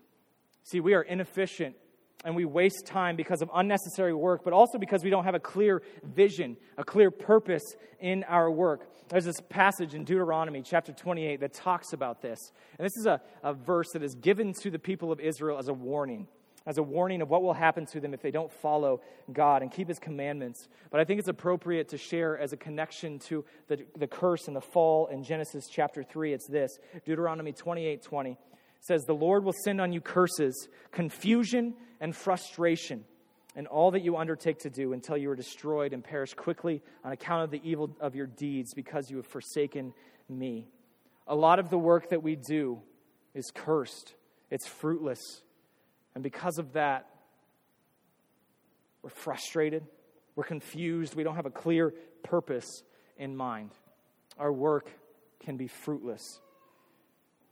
See, 0.70 0.82
we 0.82 0.94
are 0.94 1.02
inefficient 1.02 1.76
and 2.24 2.36
we 2.36 2.46
waste 2.46 2.86
time 2.86 3.16
because 3.16 3.42
of 3.42 3.50
unnecessary 3.56 4.14
work, 4.14 4.44
but 4.44 4.54
also 4.54 4.78
because 4.78 5.04
we 5.04 5.10
don't 5.10 5.24
have 5.24 5.34
a 5.34 5.40
clear 5.40 5.82
vision, 6.04 6.58
a 6.78 6.84
clear 6.84 7.10
purpose 7.10 7.64
in 8.00 8.24
our 8.26 8.52
work. 8.52 8.88
There's 9.08 9.26
this 9.26 9.42
passage 9.50 9.96
in 9.96 10.04
Deuteronomy 10.04 10.62
chapter 10.62 10.92
28 10.92 11.40
that 11.40 11.54
talks 11.54 11.94
about 11.94 12.22
this. 12.22 12.38
And 12.78 12.86
this 12.86 12.96
is 12.98 13.08
a, 13.08 13.20
a 13.42 13.54
verse 13.54 13.88
that 13.94 14.04
is 14.04 14.14
given 14.14 14.54
to 14.62 14.70
the 14.70 14.78
people 14.78 15.12
of 15.12 15.20
Israel 15.20 15.58
as 15.58 15.70
a 15.70 15.74
warning, 15.74 16.28
as 16.68 16.78
a 16.78 16.84
warning 16.84 17.24
of 17.24 17.32
what 17.32 17.42
will 17.42 17.54
happen 17.54 17.88
to 17.88 18.00
them 18.00 18.14
if 18.14 18.22
they 18.22 18.30
don't 18.30 18.52
follow 18.52 19.02
God 19.34 19.64
and 19.64 19.72
keep 19.72 19.88
his 19.88 19.98
commandments. 19.98 20.68
But 20.92 21.00
I 21.00 21.04
think 21.04 21.18
it's 21.18 21.30
appropriate 21.30 21.88
to 21.90 21.98
share 21.98 22.38
as 22.38 22.54
a 22.54 22.58
connection 22.58 23.18
to 23.30 23.44
the, 23.70 23.86
the 23.98 24.08
curse 24.08 24.48
and 24.48 24.56
the 24.56 24.62
fall 24.62 25.08
in 25.08 25.24
Genesis 25.24 25.68
chapter 25.68 26.04
3. 26.04 26.34
It's 26.34 26.48
this 26.48 26.78
Deuteronomy 27.06 27.54
28 27.54 28.04
20 28.04 28.38
says, 28.80 29.04
The 29.04 29.14
Lord 29.14 29.44
will 29.44 29.56
send 29.64 29.82
on 29.82 29.92
you 29.92 30.02
curses, 30.02 30.68
confusion, 30.92 31.74
and 32.00 32.16
frustration 32.16 33.06
and 33.56 33.68
all 33.68 33.92
that 33.92 34.04
you 34.04 34.16
undertake 34.16 34.60
to 34.60 34.70
do 34.70 34.94
until 34.94 35.18
you 35.18 35.30
are 35.30 35.36
destroyed 35.36 35.92
and 35.92 36.04
perish 36.04 36.34
quickly 36.34 36.82
on 37.04 37.12
account 37.12 37.44
of 37.44 37.52
the 37.52 37.62
evil 37.64 37.96
of 38.00 38.16
your 38.16 38.28
deeds 38.28 38.74
because 38.74 39.10
you 39.10 39.18
have 39.18 39.26
forsaken 39.26 39.94
me. 40.30 40.68
A 41.28 41.36
lot 41.36 41.60
of 41.60 41.70
the 41.70 41.78
work 41.78 42.10
that 42.10 42.24
we 42.24 42.36
do 42.36 42.80
is 43.34 43.52
cursed, 43.54 44.16
it's 44.50 44.68
fruitless. 44.68 45.42
And 46.16 46.24
because 46.24 46.58
of 46.58 46.74
that, 46.74 47.08
we're 49.02 49.10
frustrated, 49.10 49.84
we're 50.36 50.44
confused, 50.44 51.16
we 51.16 51.24
don't 51.24 51.36
have 51.36 51.46
a 51.46 51.52
clear 51.52 51.94
purpose 52.24 52.84
in 53.18 53.36
mind. 53.36 53.72
Our 54.38 54.52
work 54.52 54.90
can 55.40 55.58
be 55.58 55.68
fruitless. 55.68 56.40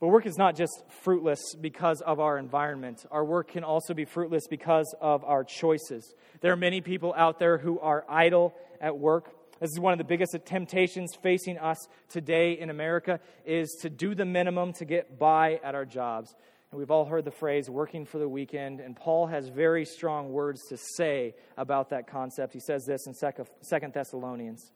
But 0.00 0.08
work 0.08 0.26
is 0.26 0.38
not 0.38 0.54
just 0.54 0.84
fruitless 1.02 1.56
because 1.60 2.00
of 2.02 2.20
our 2.20 2.38
environment. 2.38 3.04
Our 3.10 3.24
work 3.24 3.50
can 3.50 3.64
also 3.64 3.94
be 3.94 4.04
fruitless 4.04 4.46
because 4.48 4.94
of 5.00 5.24
our 5.24 5.42
choices. 5.42 6.14
There 6.40 6.52
are 6.52 6.56
many 6.56 6.80
people 6.80 7.12
out 7.16 7.40
there 7.40 7.58
who 7.58 7.80
are 7.80 8.04
idle 8.08 8.54
at 8.80 8.96
work. 8.96 9.34
This 9.60 9.70
is 9.72 9.80
one 9.80 9.92
of 9.92 9.98
the 9.98 10.04
biggest 10.04 10.36
temptations 10.44 11.16
facing 11.20 11.58
us 11.58 11.88
today 12.08 12.52
in 12.52 12.70
America 12.70 13.18
is 13.44 13.76
to 13.82 13.90
do 13.90 14.14
the 14.14 14.24
minimum 14.24 14.72
to 14.74 14.84
get 14.84 15.18
by 15.18 15.58
at 15.64 15.74
our 15.74 15.84
jobs. 15.84 16.32
And 16.70 16.78
we've 16.78 16.92
all 16.92 17.06
heard 17.06 17.24
the 17.24 17.32
phrase 17.32 17.68
working 17.68 18.04
for 18.04 18.18
the 18.18 18.28
weekend, 18.28 18.78
and 18.78 18.94
Paul 18.94 19.26
has 19.26 19.48
very 19.48 19.84
strong 19.84 20.30
words 20.30 20.60
to 20.68 20.76
say 20.76 21.34
about 21.56 21.90
that 21.90 22.06
concept. 22.06 22.52
He 22.52 22.60
says 22.60 22.84
this 22.84 23.08
in 23.08 23.14
Second 23.14 23.92
Thessalonians. 23.92 24.70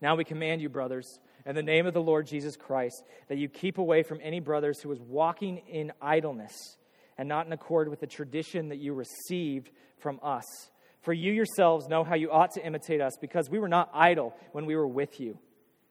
Now 0.00 0.14
we 0.14 0.24
command 0.24 0.60
you, 0.60 0.68
brothers, 0.68 1.18
in 1.46 1.54
the 1.54 1.62
name 1.62 1.86
of 1.86 1.94
the 1.94 2.02
Lord 2.02 2.26
Jesus 2.26 2.56
Christ, 2.56 3.02
that 3.28 3.38
you 3.38 3.48
keep 3.48 3.78
away 3.78 4.02
from 4.02 4.20
any 4.22 4.40
brothers 4.40 4.80
who 4.80 4.90
is 4.92 5.00
walking 5.00 5.58
in 5.68 5.92
idleness 6.00 6.76
and 7.18 7.28
not 7.28 7.46
in 7.46 7.52
accord 7.52 7.88
with 7.88 8.00
the 8.00 8.06
tradition 8.06 8.70
that 8.70 8.78
you 8.78 8.94
received 8.94 9.70
from 9.98 10.18
us. 10.22 10.44
For 11.02 11.12
you 11.12 11.32
yourselves 11.32 11.86
know 11.86 12.02
how 12.02 12.14
you 12.14 12.30
ought 12.30 12.52
to 12.52 12.66
imitate 12.66 13.00
us, 13.00 13.12
because 13.20 13.50
we 13.50 13.58
were 13.58 13.68
not 13.68 13.90
idle 13.92 14.34
when 14.52 14.64
we 14.64 14.74
were 14.74 14.88
with 14.88 15.20
you. 15.20 15.38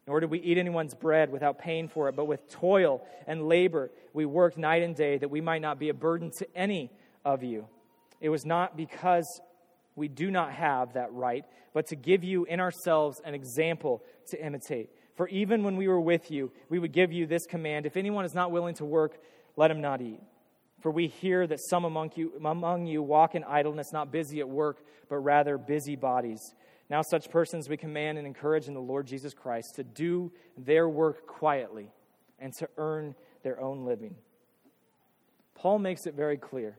Nor 0.05 0.19
did 0.19 0.29
we 0.29 0.39
eat 0.39 0.57
anyone's 0.57 0.95
bread 0.95 1.31
without 1.31 1.59
paying 1.59 1.87
for 1.87 2.09
it, 2.09 2.15
but 2.15 2.25
with 2.25 2.49
toil 2.49 3.05
and 3.25 3.47
labor 3.47 3.91
we 4.11 4.25
worked 4.25 4.57
night 4.57 4.83
and 4.83 4.95
day 4.95 5.17
that 5.17 5.29
we 5.29 5.39
might 5.39 5.61
not 5.61 5.79
be 5.79 5.89
a 5.89 5.93
burden 5.93 6.31
to 6.39 6.47
any 6.55 6.91
of 7.23 7.43
you. 7.43 7.67
It 8.19 8.29
was 8.29 8.45
not 8.45 8.75
because 8.75 9.25
we 9.95 10.07
do 10.07 10.29
not 10.29 10.51
have 10.51 10.93
that 10.93 11.13
right, 11.13 11.45
but 11.73 11.87
to 11.87 11.95
give 11.95 12.23
you 12.23 12.45
in 12.45 12.59
ourselves 12.59 13.21
an 13.23 13.33
example 13.33 14.03
to 14.29 14.45
imitate. 14.45 14.89
For 15.15 15.27
even 15.27 15.63
when 15.63 15.77
we 15.77 15.87
were 15.87 16.01
with 16.01 16.31
you, 16.31 16.51
we 16.69 16.79
would 16.79 16.91
give 16.91 17.11
you 17.11 17.25
this 17.25 17.45
command 17.45 17.85
If 17.85 17.97
anyone 17.97 18.25
is 18.25 18.33
not 18.33 18.51
willing 18.51 18.75
to 18.75 18.85
work, 18.85 19.19
let 19.55 19.69
him 19.69 19.81
not 19.81 20.01
eat. 20.01 20.19
For 20.81 20.91
we 20.91 21.07
hear 21.07 21.47
that 21.47 21.59
some 21.61 21.85
among 21.85 22.11
you, 22.15 22.33
among 22.43 22.87
you 22.87 23.01
walk 23.01 23.35
in 23.35 23.43
idleness, 23.43 23.93
not 23.93 24.11
busy 24.11 24.39
at 24.41 24.49
work, 24.49 24.83
but 25.07 25.17
rather 25.17 25.57
busy 25.57 25.95
bodies. 25.95 26.41
Now, 26.89 27.01
such 27.01 27.29
persons 27.29 27.69
we 27.69 27.77
command 27.77 28.17
and 28.17 28.27
encourage 28.27 28.67
in 28.67 28.73
the 28.73 28.81
Lord 28.81 29.07
Jesus 29.07 29.33
Christ 29.33 29.75
to 29.75 29.83
do 29.83 30.31
their 30.57 30.89
work 30.89 31.25
quietly 31.25 31.89
and 32.37 32.53
to 32.55 32.67
earn 32.77 33.15
their 33.43 33.61
own 33.61 33.85
living. 33.85 34.15
Paul 35.55 35.79
makes 35.79 36.05
it 36.05 36.15
very 36.15 36.37
clear 36.37 36.77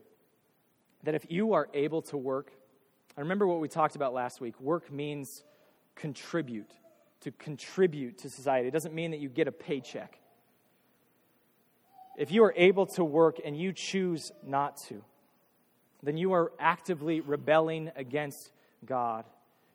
that 1.03 1.15
if 1.15 1.25
you 1.29 1.53
are 1.53 1.67
able 1.73 2.03
to 2.03 2.17
work, 2.17 2.51
I 3.17 3.21
remember 3.21 3.47
what 3.47 3.59
we 3.59 3.67
talked 3.67 3.95
about 3.95 4.13
last 4.13 4.39
week 4.39 4.59
work 4.59 4.91
means 4.91 5.43
contribute 5.95 6.69
to 7.25 7.31
contribute 7.31 8.19
to 8.19 8.29
society. 8.29 8.67
It 8.67 8.71
doesn't 8.71 8.93
mean 8.93 9.09
that 9.09 9.19
you 9.19 9.29
get 9.29 9.47
a 9.47 9.51
paycheck. 9.51 10.19
If 12.15 12.31
you 12.31 12.43
are 12.43 12.53
able 12.55 12.85
to 12.95 13.03
work 13.03 13.37
and 13.43 13.57
you 13.57 13.73
choose 13.73 14.31
not 14.45 14.77
to, 14.89 15.03
then 16.03 16.17
you 16.17 16.33
are 16.33 16.51
actively 16.59 17.21
rebelling 17.21 17.91
against 17.95 18.51
God. 18.85 19.25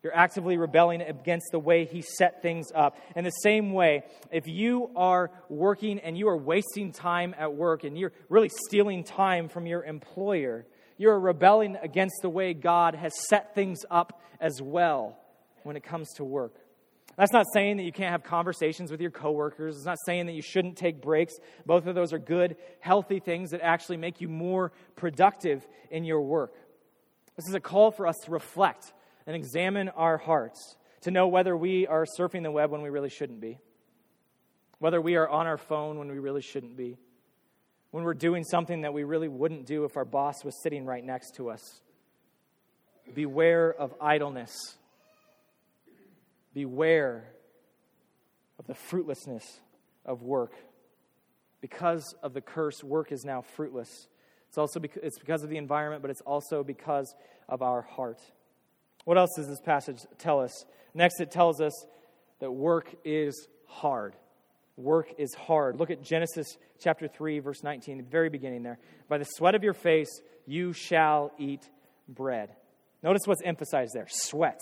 You're 0.04 0.16
actively 0.16 0.58
rebelling 0.58 1.02
against 1.02 1.48
the 1.50 1.58
way 1.58 1.86
He 1.86 2.02
set 2.02 2.40
things 2.40 2.68
up. 2.72 2.96
In 3.16 3.24
the 3.24 3.30
same 3.30 3.72
way, 3.72 4.04
if 4.30 4.46
you 4.46 4.90
are 4.94 5.32
working 5.48 5.98
and 5.98 6.16
you 6.16 6.28
are 6.28 6.36
wasting 6.36 6.92
time 6.92 7.34
at 7.36 7.52
work 7.54 7.82
and 7.82 7.98
you're 7.98 8.12
really 8.28 8.50
stealing 8.66 9.02
time 9.02 9.48
from 9.48 9.66
your 9.66 9.82
employer, 9.82 10.66
you're 10.98 11.18
rebelling 11.18 11.76
against 11.82 12.22
the 12.22 12.30
way 12.30 12.54
God 12.54 12.94
has 12.94 13.12
set 13.28 13.56
things 13.56 13.80
up 13.90 14.22
as 14.40 14.62
well 14.62 15.18
when 15.64 15.74
it 15.74 15.82
comes 15.82 16.08
to 16.14 16.24
work. 16.24 16.54
That's 17.16 17.32
not 17.32 17.46
saying 17.52 17.76
that 17.76 17.82
you 17.82 17.92
can't 17.92 18.12
have 18.12 18.22
conversations 18.22 18.90
with 18.90 19.00
your 19.00 19.10
coworkers. 19.10 19.76
It's 19.76 19.84
not 19.84 19.98
saying 20.06 20.26
that 20.26 20.32
you 20.32 20.42
shouldn't 20.42 20.76
take 20.76 21.02
breaks. 21.02 21.34
Both 21.66 21.86
of 21.86 21.94
those 21.94 22.12
are 22.12 22.18
good, 22.18 22.56
healthy 22.80 23.20
things 23.20 23.50
that 23.50 23.60
actually 23.60 23.98
make 23.98 24.20
you 24.20 24.28
more 24.28 24.72
productive 24.96 25.66
in 25.90 26.04
your 26.04 26.22
work. 26.22 26.54
This 27.36 27.48
is 27.48 27.54
a 27.54 27.60
call 27.60 27.90
for 27.90 28.06
us 28.06 28.16
to 28.24 28.30
reflect 28.30 28.92
and 29.26 29.36
examine 29.36 29.88
our 29.90 30.18
hearts 30.18 30.76
to 31.02 31.10
know 31.10 31.28
whether 31.28 31.56
we 31.56 31.86
are 31.86 32.04
surfing 32.18 32.42
the 32.42 32.50
web 32.50 32.70
when 32.70 32.82
we 32.82 32.90
really 32.90 33.08
shouldn't 33.08 33.40
be, 33.40 33.58
whether 34.78 35.00
we 35.00 35.16
are 35.16 35.28
on 35.28 35.46
our 35.46 35.58
phone 35.58 35.98
when 35.98 36.08
we 36.08 36.18
really 36.18 36.42
shouldn't 36.42 36.76
be, 36.76 36.96
when 37.90 38.04
we're 38.04 38.14
doing 38.14 38.44
something 38.44 38.82
that 38.82 38.92
we 38.92 39.04
really 39.04 39.28
wouldn't 39.28 39.66
do 39.66 39.84
if 39.84 39.96
our 39.96 40.04
boss 40.04 40.44
was 40.44 40.54
sitting 40.62 40.84
right 40.84 41.04
next 41.04 41.34
to 41.36 41.50
us. 41.50 41.80
Beware 43.14 43.72
of 43.72 43.94
idleness 44.00 44.76
Beware 46.52 47.32
of 48.58 48.66
the 48.66 48.74
fruitlessness 48.74 49.60
of 50.04 50.22
work. 50.22 50.52
Because 51.60 52.14
of 52.22 52.34
the 52.34 52.40
curse, 52.40 52.82
work 52.82 53.12
is 53.12 53.24
now 53.24 53.42
fruitless. 53.42 54.08
It's 54.48 54.58
also 54.58 54.80
because, 54.80 55.02
it's 55.02 55.18
because 55.18 55.42
of 55.42 55.50
the 55.50 55.56
environment, 55.56 56.02
but 56.02 56.10
it's 56.10 56.22
also 56.22 56.64
because 56.64 57.14
of 57.48 57.62
our 57.62 57.82
heart. 57.82 58.18
What 59.04 59.16
else 59.16 59.30
does 59.36 59.48
this 59.48 59.60
passage 59.60 59.98
tell 60.18 60.40
us? 60.40 60.64
Next, 60.94 61.20
it 61.20 61.30
tells 61.30 61.60
us 61.60 61.72
that 62.40 62.50
work 62.50 62.92
is 63.04 63.48
hard. 63.66 64.16
Work 64.76 65.14
is 65.18 65.34
hard. 65.34 65.76
Look 65.76 65.90
at 65.90 66.02
Genesis 66.02 66.56
chapter 66.80 67.06
3, 67.06 67.38
verse 67.40 67.62
19, 67.62 67.98
the 67.98 68.02
very 68.04 68.30
beginning 68.30 68.62
there. 68.62 68.78
By 69.08 69.18
the 69.18 69.24
sweat 69.24 69.54
of 69.54 69.62
your 69.62 69.74
face, 69.74 70.20
you 70.46 70.72
shall 70.72 71.32
eat 71.38 71.68
bread. 72.08 72.50
Notice 73.02 73.22
what's 73.26 73.42
emphasized 73.42 73.92
there 73.94 74.06
sweat. 74.08 74.60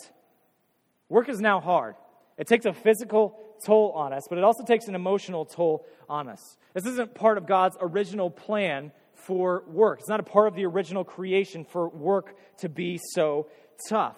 Work 1.09 1.29
is 1.29 1.41
now 1.41 1.61
hard. 1.61 1.95
It 2.37 2.47
takes 2.47 2.67
a 2.67 2.73
physical 2.73 3.39
toll 3.65 3.93
on 3.93 4.13
us, 4.13 4.25
but 4.29 4.39
it 4.39 4.45
also 4.45 4.65
takes 4.65 4.89
an 4.89 4.95
emotional 4.95 5.45
toll 5.45 5.87
on 6.09 6.29
us. 6.29 6.57
This 6.75 6.87
isn't 6.87 7.15
part 7.15 7.39
of 7.39 7.47
God's 7.47 7.77
original 7.81 8.31
plan 8.31 8.93
for 9.15 9.65
work. 9.67 10.01
It's 10.01 10.09
not 10.09 10.21
a 10.21 10.25
part 10.25 10.49
of 10.49 10.55
the 10.55 10.65
original 10.65 11.05
creation 11.05 11.65
for 11.65 11.89
work 11.89 12.37
to 12.59 12.69
be 12.69 13.01
so 13.15 13.49
tough. 13.89 14.17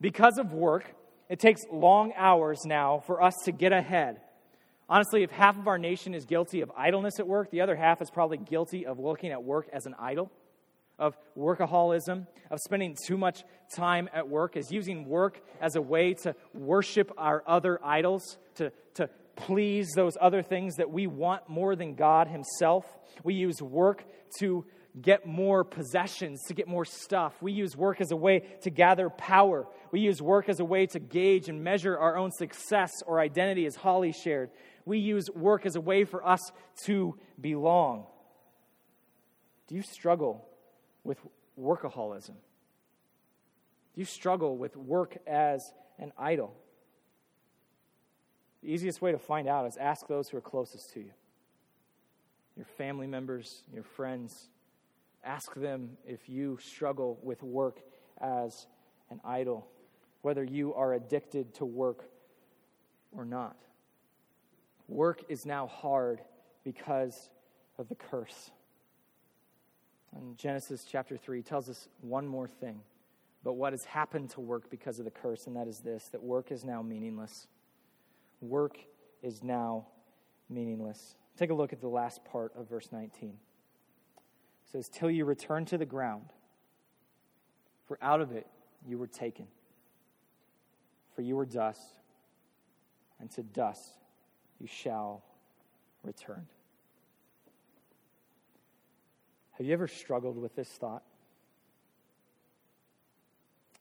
Because 0.00 0.38
of 0.38 0.52
work, 0.52 0.94
it 1.30 1.40
takes 1.40 1.62
long 1.72 2.12
hours 2.16 2.60
now 2.66 3.02
for 3.06 3.22
us 3.22 3.34
to 3.44 3.52
get 3.52 3.72
ahead. 3.72 4.20
Honestly, 4.88 5.22
if 5.22 5.30
half 5.30 5.58
of 5.58 5.66
our 5.66 5.78
nation 5.78 6.14
is 6.14 6.26
guilty 6.26 6.60
of 6.60 6.70
idleness 6.76 7.18
at 7.18 7.26
work, 7.26 7.50
the 7.50 7.62
other 7.62 7.74
half 7.74 8.02
is 8.02 8.10
probably 8.10 8.36
guilty 8.36 8.86
of 8.86 8.98
looking 8.98 9.32
at 9.32 9.42
work 9.42 9.66
as 9.72 9.86
an 9.86 9.94
idol 9.98 10.30
of 10.98 11.16
workaholism, 11.36 12.26
of 12.50 12.58
spending 12.60 12.96
too 13.06 13.16
much 13.16 13.44
time 13.74 14.08
at 14.12 14.28
work, 14.28 14.56
is 14.56 14.70
using 14.70 15.06
work 15.06 15.40
as 15.60 15.76
a 15.76 15.82
way 15.82 16.14
to 16.14 16.34
worship 16.54 17.12
our 17.18 17.42
other 17.46 17.78
idols, 17.84 18.38
to, 18.54 18.72
to 18.94 19.08
please 19.36 19.90
those 19.94 20.16
other 20.20 20.42
things 20.42 20.76
that 20.76 20.90
we 20.90 21.06
want 21.06 21.48
more 21.48 21.76
than 21.76 21.94
God 21.94 22.28
Himself. 22.28 22.84
We 23.22 23.34
use 23.34 23.60
work 23.60 24.04
to 24.38 24.64
get 25.00 25.26
more 25.26 25.62
possessions, 25.62 26.42
to 26.48 26.54
get 26.54 26.66
more 26.66 26.86
stuff. 26.86 27.34
We 27.42 27.52
use 27.52 27.76
work 27.76 28.00
as 28.00 28.10
a 28.10 28.16
way 28.16 28.40
to 28.62 28.70
gather 28.70 29.10
power. 29.10 29.66
We 29.92 30.00
use 30.00 30.22
work 30.22 30.48
as 30.48 30.60
a 30.60 30.64
way 30.64 30.86
to 30.86 30.98
gauge 30.98 31.50
and 31.50 31.62
measure 31.62 31.98
our 31.98 32.16
own 32.16 32.30
success 32.32 32.90
or 33.06 33.20
identity, 33.20 33.66
as 33.66 33.76
Holly 33.76 34.12
shared. 34.12 34.50
We 34.86 34.98
use 34.98 35.28
work 35.34 35.66
as 35.66 35.76
a 35.76 35.80
way 35.80 36.04
for 36.04 36.26
us 36.26 36.40
to 36.84 37.18
belong. 37.38 38.06
Do 39.68 39.74
you 39.74 39.82
struggle 39.82 40.48
with 41.06 41.18
workaholism? 41.58 42.34
Do 43.94 44.00
you 44.00 44.04
struggle 44.04 44.56
with 44.56 44.76
work 44.76 45.16
as 45.26 45.72
an 45.98 46.12
idol? 46.18 46.54
The 48.62 48.72
easiest 48.72 49.00
way 49.00 49.12
to 49.12 49.18
find 49.18 49.48
out 49.48 49.66
is 49.66 49.76
ask 49.76 50.06
those 50.06 50.28
who 50.28 50.36
are 50.36 50.42
closest 50.42 50.92
to 50.94 51.00
you 51.00 51.12
your 52.56 52.66
family 52.78 53.06
members, 53.06 53.62
your 53.72 53.82
friends. 53.82 54.48
Ask 55.22 55.54
them 55.54 55.90
if 56.06 56.26
you 56.28 56.58
struggle 56.60 57.18
with 57.22 57.42
work 57.42 57.80
as 58.18 58.66
an 59.10 59.20
idol, 59.24 59.66
whether 60.22 60.42
you 60.42 60.72
are 60.72 60.94
addicted 60.94 61.52
to 61.54 61.66
work 61.66 62.08
or 63.12 63.26
not. 63.26 63.56
Work 64.88 65.24
is 65.28 65.44
now 65.44 65.66
hard 65.66 66.22
because 66.64 67.28
of 67.78 67.88
the 67.88 67.94
curse. 67.94 68.50
And 70.16 70.36
Genesis 70.36 70.84
chapter 70.90 71.16
3 71.16 71.42
tells 71.42 71.68
us 71.68 71.88
one 72.00 72.26
more 72.26 72.48
thing 72.48 72.80
but 73.46 73.52
what 73.52 73.72
has 73.72 73.84
happened 73.84 74.30
to 74.30 74.40
work 74.40 74.68
because 74.70 74.98
of 74.98 75.04
the 75.04 75.10
curse, 75.12 75.46
and 75.46 75.54
that 75.54 75.68
is 75.68 75.78
this 75.78 76.08
that 76.08 76.20
work 76.20 76.50
is 76.50 76.64
now 76.64 76.82
meaningless. 76.82 77.46
Work 78.40 78.76
is 79.22 79.44
now 79.44 79.86
meaningless. 80.50 81.14
Take 81.36 81.50
a 81.50 81.54
look 81.54 81.72
at 81.72 81.80
the 81.80 81.86
last 81.86 82.24
part 82.24 82.50
of 82.56 82.68
verse 82.68 82.88
19. 82.90 83.28
It 83.28 83.36
says, 84.64 84.88
Till 84.88 85.12
you 85.12 85.24
return 85.24 85.64
to 85.66 85.78
the 85.78 85.86
ground, 85.86 86.32
for 87.86 87.98
out 88.02 88.20
of 88.20 88.32
it 88.32 88.48
you 88.84 88.98
were 88.98 89.06
taken. 89.06 89.46
For 91.14 91.22
you 91.22 91.36
were 91.36 91.46
dust, 91.46 92.00
and 93.20 93.30
to 93.30 93.44
dust 93.44 93.92
you 94.58 94.66
shall 94.66 95.22
return. 96.02 96.48
Have 99.58 99.66
you 99.66 99.72
ever 99.72 99.88
struggled 99.88 100.36
with 100.36 100.54
this 100.54 100.68
thought? 100.68 101.02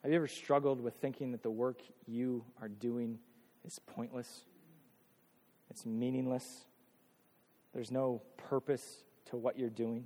Have 0.01 0.11
you 0.11 0.17
ever 0.17 0.27
struggled 0.27 0.79
with 0.79 0.93
thinking 0.95 1.31
that 1.33 1.43
the 1.43 1.49
work 1.49 1.81
you 2.07 2.45
are 2.61 2.69
doing 2.69 3.19
is 3.65 3.79
pointless? 3.79 4.41
It's 5.69 5.85
meaningless. 5.85 6.65
There's 7.73 7.91
no 7.91 8.21
purpose 8.37 9.03
to 9.25 9.35
what 9.35 9.59
you're 9.59 9.69
doing. 9.69 10.05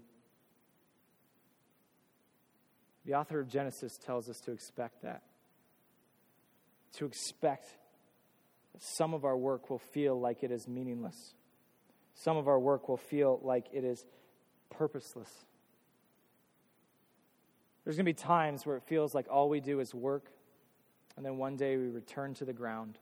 The 3.05 3.13
author 3.13 3.39
of 3.39 3.47
Genesis 3.47 3.97
tells 3.97 4.27
us 4.29 4.39
to 4.41 4.51
expect 4.51 5.03
that. 5.03 5.21
To 6.93 7.05
expect 7.05 7.65
that 8.73 8.82
some 8.82 9.13
of 9.13 9.23
our 9.23 9.38
work 9.38 9.69
will 9.69 9.79
feel 9.79 10.19
like 10.19 10.43
it 10.43 10.51
is 10.51 10.67
meaningless. 10.67 11.36
Some 12.15 12.38
of 12.38 12.47
our 12.47 12.60
work 12.60 12.89
will 12.89 12.97
feel 12.97 13.39
like 13.43 13.67
it 13.71 13.84
is 13.84 14.03
purposeless. 14.71 15.29
There's 17.89 17.97
going 17.97 18.06
to 18.06 18.13
be 18.13 18.23
times 18.23 18.67
where 18.67 18.78
it 18.78 18.84
feels 18.84 19.15
like 19.15 19.25
all 19.32 19.49
we 19.49 19.60
do 19.60 19.80
is 19.80 19.95
work, 19.95 20.28
and 21.17 21.25
then 21.25 21.39
one 21.39 21.56
day 21.56 21.75
we 21.75 21.88
return 21.88 22.36
to 22.36 22.45
the 22.45 22.54
ground 22.54 22.99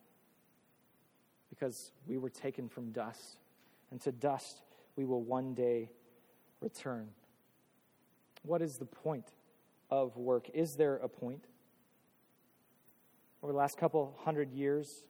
because 1.49 1.91
we 2.07 2.17
were 2.17 2.29
taken 2.29 2.69
from 2.69 2.93
dust, 2.93 3.35
and 3.91 3.99
to 3.99 4.13
dust 4.13 4.61
we 4.95 5.03
will 5.03 5.21
one 5.21 5.53
day 5.53 5.89
return. 6.61 7.09
What 8.43 8.61
is 8.61 8.77
the 8.77 8.85
point 8.85 9.27
of 9.91 10.15
work? 10.15 10.49
Is 10.53 10.77
there 10.77 10.95
a 10.95 11.09
point? 11.09 11.43
Over 13.43 13.51
the 13.51 13.59
last 13.59 13.77
couple 13.77 14.17
hundred 14.23 14.53
years, 14.53 15.03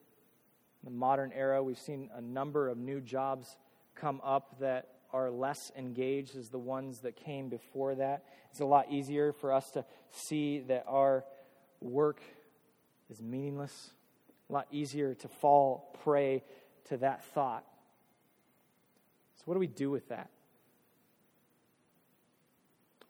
in 0.82 0.92
the 0.92 0.98
modern 0.98 1.32
era, 1.34 1.62
we've 1.62 1.78
seen 1.78 2.10
a 2.16 2.22
number 2.22 2.68
of 2.68 2.80
new 2.80 3.00
jobs 3.00 3.58
come 3.94 4.22
up 4.24 4.60
that 4.60 4.97
are 5.14 5.30
less 5.30 5.72
engaged 5.78 6.36
as 6.36 6.50
the 6.50 6.60
ones 6.60 7.00
that 7.00 7.16
came 7.16 7.50
before 7.50 7.96
that. 7.96 8.24
It's 8.52 8.60
a 8.60 8.66
lot 8.66 8.92
easier 8.92 9.32
for 9.32 9.54
us 9.54 9.72
to 9.72 9.86
see 10.12 10.60
that 10.62 10.86
our 10.88 11.24
work 11.80 12.22
is 13.10 13.22
meaningless, 13.22 13.92
a 14.50 14.54
lot 14.54 14.68
easier 14.72 15.14
to 15.16 15.28
fall 15.28 15.96
prey 16.04 16.44
to 16.90 16.98
that 16.98 17.24
thought. 17.26 17.64
So, 19.38 19.44
what 19.46 19.54
do 19.54 19.60
we 19.60 19.68
do 19.68 19.90
with 19.90 20.10
that? 20.10 20.30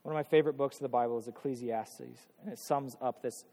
One 0.03 0.15
of 0.15 0.17
my 0.17 0.23
favorite 0.23 0.53
books 0.53 0.77
of 0.77 0.83
the 0.83 0.89
Bible 0.89 1.17
is 1.17 1.27
Ecclesiastes, 1.27 2.27
and 2.41 2.51
it 2.51 2.59
sums 2.59 2.95
up 3.01 3.21
this 3.21 3.43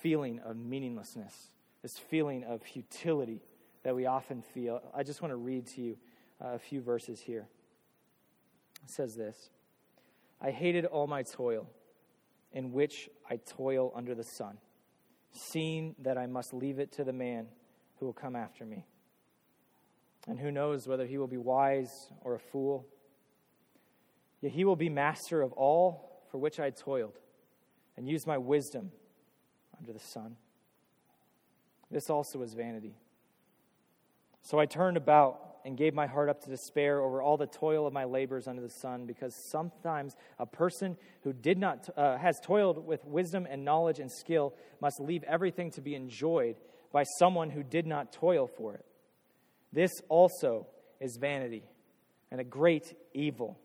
feeling 0.00 0.40
of 0.40 0.56
meaninglessness, 0.56 1.50
this 1.82 1.98
feeling 1.98 2.44
of 2.44 2.62
futility 2.62 3.42
that 3.82 3.94
we 3.94 4.06
often 4.06 4.42
feel. 4.54 4.80
I 4.94 5.02
just 5.02 5.20
want 5.20 5.32
to 5.32 5.36
read 5.36 5.66
to 5.68 5.82
you 5.82 5.96
uh, 6.42 6.48
a 6.54 6.58
few 6.58 6.80
verses 6.80 7.20
here 7.20 7.46
says 8.90 9.14
this 9.14 9.50
I 10.40 10.50
hated 10.50 10.84
all 10.84 11.06
my 11.06 11.22
toil, 11.22 11.68
in 12.52 12.72
which 12.72 13.08
I 13.28 13.36
toil 13.36 13.92
under 13.94 14.14
the 14.14 14.24
sun, 14.24 14.58
seeing 15.32 15.94
that 16.00 16.18
I 16.18 16.26
must 16.26 16.52
leave 16.52 16.78
it 16.78 16.92
to 16.92 17.04
the 17.04 17.12
man 17.12 17.46
who 17.98 18.06
will 18.06 18.12
come 18.12 18.36
after 18.36 18.64
me. 18.64 18.86
And 20.28 20.38
who 20.38 20.50
knows 20.50 20.86
whether 20.86 21.06
he 21.06 21.18
will 21.18 21.26
be 21.26 21.36
wise 21.36 21.90
or 22.20 22.34
a 22.34 22.38
fool? 22.38 22.86
Yet 24.40 24.52
he 24.52 24.64
will 24.64 24.76
be 24.76 24.88
master 24.88 25.42
of 25.42 25.52
all 25.52 26.22
for 26.30 26.38
which 26.38 26.58
I 26.58 26.70
toiled, 26.70 27.18
and 27.96 28.08
used 28.08 28.26
my 28.26 28.38
wisdom 28.38 28.90
under 29.78 29.92
the 29.92 30.00
sun. 30.00 30.36
This 31.90 32.08
also 32.08 32.40
is 32.42 32.54
vanity. 32.54 32.96
So 34.40 34.58
I 34.58 34.66
turned 34.66 34.96
about 34.96 35.51
and 35.64 35.76
gave 35.76 35.94
my 35.94 36.06
heart 36.06 36.28
up 36.28 36.42
to 36.42 36.50
despair 36.50 37.00
over 37.00 37.22
all 37.22 37.36
the 37.36 37.46
toil 37.46 37.86
of 37.86 37.92
my 37.92 38.04
labors 38.04 38.48
under 38.48 38.62
the 38.62 38.68
sun, 38.68 39.06
because 39.06 39.34
sometimes 39.50 40.14
a 40.38 40.46
person 40.46 40.96
who 41.22 41.32
did 41.32 41.58
not 41.58 41.88
uh, 41.96 42.18
has 42.18 42.40
toiled 42.42 42.86
with 42.86 43.04
wisdom 43.04 43.46
and 43.48 43.64
knowledge 43.64 43.98
and 43.98 44.10
skill 44.10 44.54
must 44.80 45.00
leave 45.00 45.22
everything 45.24 45.70
to 45.70 45.80
be 45.80 45.94
enjoyed 45.94 46.56
by 46.92 47.04
someone 47.18 47.50
who 47.50 47.62
did 47.62 47.86
not 47.86 48.12
toil 48.12 48.46
for 48.46 48.74
it. 48.74 48.84
This 49.72 49.92
also 50.08 50.66
is 51.00 51.16
vanity 51.20 51.64
and 52.30 52.40
a 52.40 52.44
great 52.44 52.94
evil. 53.14 53.58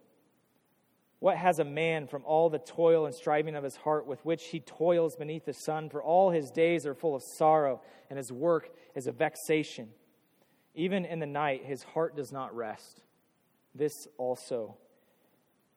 What 1.20 1.38
has 1.38 1.58
a 1.58 1.64
man 1.64 2.08
from 2.08 2.24
all 2.26 2.50
the 2.50 2.60
toil 2.60 3.06
and 3.06 3.16
striving 3.16 3.56
of 3.56 3.64
his 3.64 3.76
heart 3.76 4.06
with 4.06 4.24
which 4.24 4.44
he 4.46 4.60
toils 4.60 5.16
beneath 5.16 5.46
the 5.46 5.54
sun? 5.54 5.90
For 5.90 6.02
all 6.04 6.30
his 6.30 6.52
days 6.52 6.86
are 6.86 6.94
full 6.94 7.16
of 7.16 7.24
sorrow, 7.38 7.82
and 8.10 8.18
his 8.18 8.32
work 8.32 8.70
is 8.96 9.08
a 9.08 9.12
vexation. 9.12 9.90
Even 10.78 11.06
in 11.06 11.18
the 11.18 11.26
night, 11.26 11.66
his 11.66 11.82
heart 11.82 12.16
does 12.16 12.32
not 12.32 12.56
rest. 12.56 13.02
This 13.74 14.08
also 14.20 14.78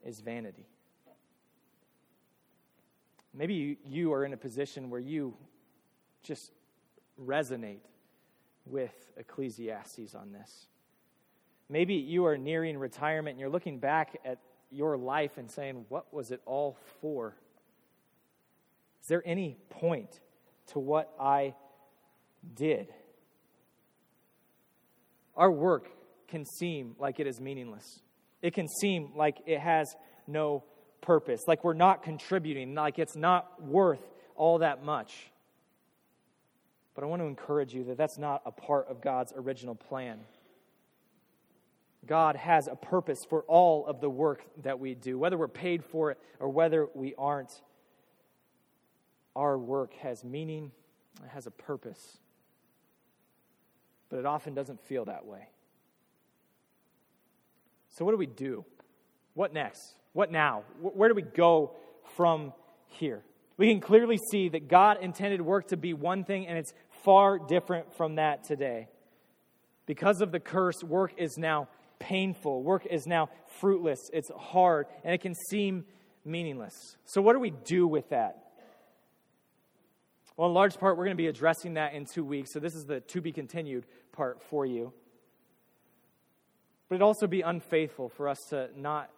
is 0.04 0.20
vanity. 0.20 0.66
Maybe 3.32 3.78
you, 3.86 4.12
are 4.12 4.26
in 4.26 4.34
a 4.34 4.36
position 4.36 4.90
where 4.90 5.00
you 5.00 5.34
just 6.22 6.52
resonate 7.18 7.80
with 8.66 8.92
Ecclesiastes 9.16 10.14
on 10.14 10.32
this. 10.32 10.66
Maybe 11.70 11.94
you 11.94 12.26
are 12.26 12.36
nearing 12.36 12.76
retirement 12.76 13.34
and 13.34 13.40
you're 13.40 13.48
looking 13.48 13.78
back 13.78 14.20
at 14.22 14.38
your 14.70 14.98
life 14.98 15.38
and 15.38 15.50
saying, 15.50 15.86
What 15.88 16.12
was 16.12 16.30
it 16.30 16.42
all 16.44 16.76
for? 17.00 17.36
Is 19.00 19.08
there 19.08 19.22
any 19.24 19.56
point 19.70 20.20
to 20.68 20.78
what 20.78 21.10
I 21.18 21.54
did? 22.54 22.92
Our 25.40 25.50
work 25.50 25.88
can 26.28 26.44
seem 26.44 26.96
like 26.98 27.18
it 27.18 27.26
is 27.26 27.40
meaningless. 27.40 28.02
It 28.42 28.52
can 28.52 28.68
seem 28.68 29.12
like 29.16 29.38
it 29.46 29.58
has 29.58 29.96
no 30.26 30.64
purpose, 31.00 31.40
like 31.48 31.64
we're 31.64 31.72
not 31.72 32.02
contributing, 32.02 32.74
like 32.74 32.98
it's 32.98 33.16
not 33.16 33.62
worth 33.62 34.02
all 34.36 34.58
that 34.58 34.84
much. 34.84 35.30
But 36.94 37.04
I 37.04 37.06
want 37.06 37.22
to 37.22 37.26
encourage 37.26 37.72
you 37.72 37.84
that 37.84 37.96
that's 37.96 38.18
not 38.18 38.42
a 38.44 38.52
part 38.52 38.88
of 38.90 39.00
God's 39.00 39.32
original 39.34 39.74
plan. 39.74 40.20
God 42.06 42.36
has 42.36 42.68
a 42.68 42.76
purpose 42.76 43.20
for 43.30 43.42
all 43.44 43.86
of 43.86 44.02
the 44.02 44.10
work 44.10 44.44
that 44.62 44.78
we 44.78 44.94
do, 44.94 45.18
whether 45.18 45.38
we're 45.38 45.48
paid 45.48 45.82
for 45.82 46.10
it 46.10 46.18
or 46.38 46.50
whether 46.50 46.86
we 46.94 47.14
aren't. 47.16 47.62
Our 49.34 49.56
work 49.56 49.94
has 50.02 50.22
meaning, 50.22 50.70
it 51.24 51.30
has 51.30 51.46
a 51.46 51.50
purpose 51.50 52.18
but 54.10 54.18
it 54.18 54.26
often 54.26 54.54
doesn't 54.54 54.80
feel 54.82 55.06
that 55.06 55.24
way. 55.24 55.48
So, 57.88 58.04
what 58.04 58.10
do 58.10 58.16
we 58.16 58.26
do? 58.26 58.64
What 59.34 59.52
next? 59.52 59.94
What 60.12 60.30
now? 60.30 60.64
Where 60.80 61.08
do 61.08 61.14
we 61.14 61.22
go 61.22 61.76
from 62.16 62.52
here? 62.86 63.22
We 63.56 63.68
can 63.68 63.80
clearly 63.80 64.18
see 64.30 64.48
that 64.50 64.68
God 64.68 64.98
intended 65.02 65.40
work 65.40 65.68
to 65.68 65.76
be 65.76 65.92
one 65.94 66.24
thing, 66.24 66.46
and 66.46 66.58
it's 66.58 66.72
far 67.04 67.38
different 67.38 67.94
from 67.94 68.16
that 68.16 68.44
today. 68.44 68.88
Because 69.86 70.20
of 70.20 70.32
the 70.32 70.40
curse, 70.40 70.82
work 70.82 71.14
is 71.16 71.36
now 71.36 71.68
painful. 71.98 72.62
Work 72.62 72.86
is 72.86 73.06
now 73.06 73.28
fruitless. 73.60 73.98
It's 74.12 74.30
hard, 74.36 74.86
and 75.04 75.14
it 75.14 75.20
can 75.20 75.34
seem 75.34 75.84
meaningless. 76.24 76.96
So, 77.04 77.20
what 77.20 77.34
do 77.34 77.40
we 77.40 77.50
do 77.50 77.86
with 77.86 78.08
that? 78.10 78.49
Well, 80.36 80.48
in 80.48 80.54
large 80.54 80.78
part, 80.78 80.96
we're 80.96 81.04
going 81.04 81.16
to 81.16 81.22
be 81.22 81.28
addressing 81.28 81.74
that 81.74 81.94
in 81.94 82.06
two 82.06 82.24
weeks. 82.24 82.52
So, 82.52 82.60
this 82.60 82.74
is 82.74 82.86
the 82.86 83.00
to 83.00 83.20
be 83.20 83.32
continued 83.32 83.84
part 84.12 84.42
for 84.42 84.64
you. 84.64 84.92
But 86.88 86.96
it'd 86.96 87.02
also 87.02 87.26
be 87.26 87.42
unfaithful 87.42 88.08
for 88.08 88.28
us 88.28 88.38
to 88.50 88.70
not 88.76 89.10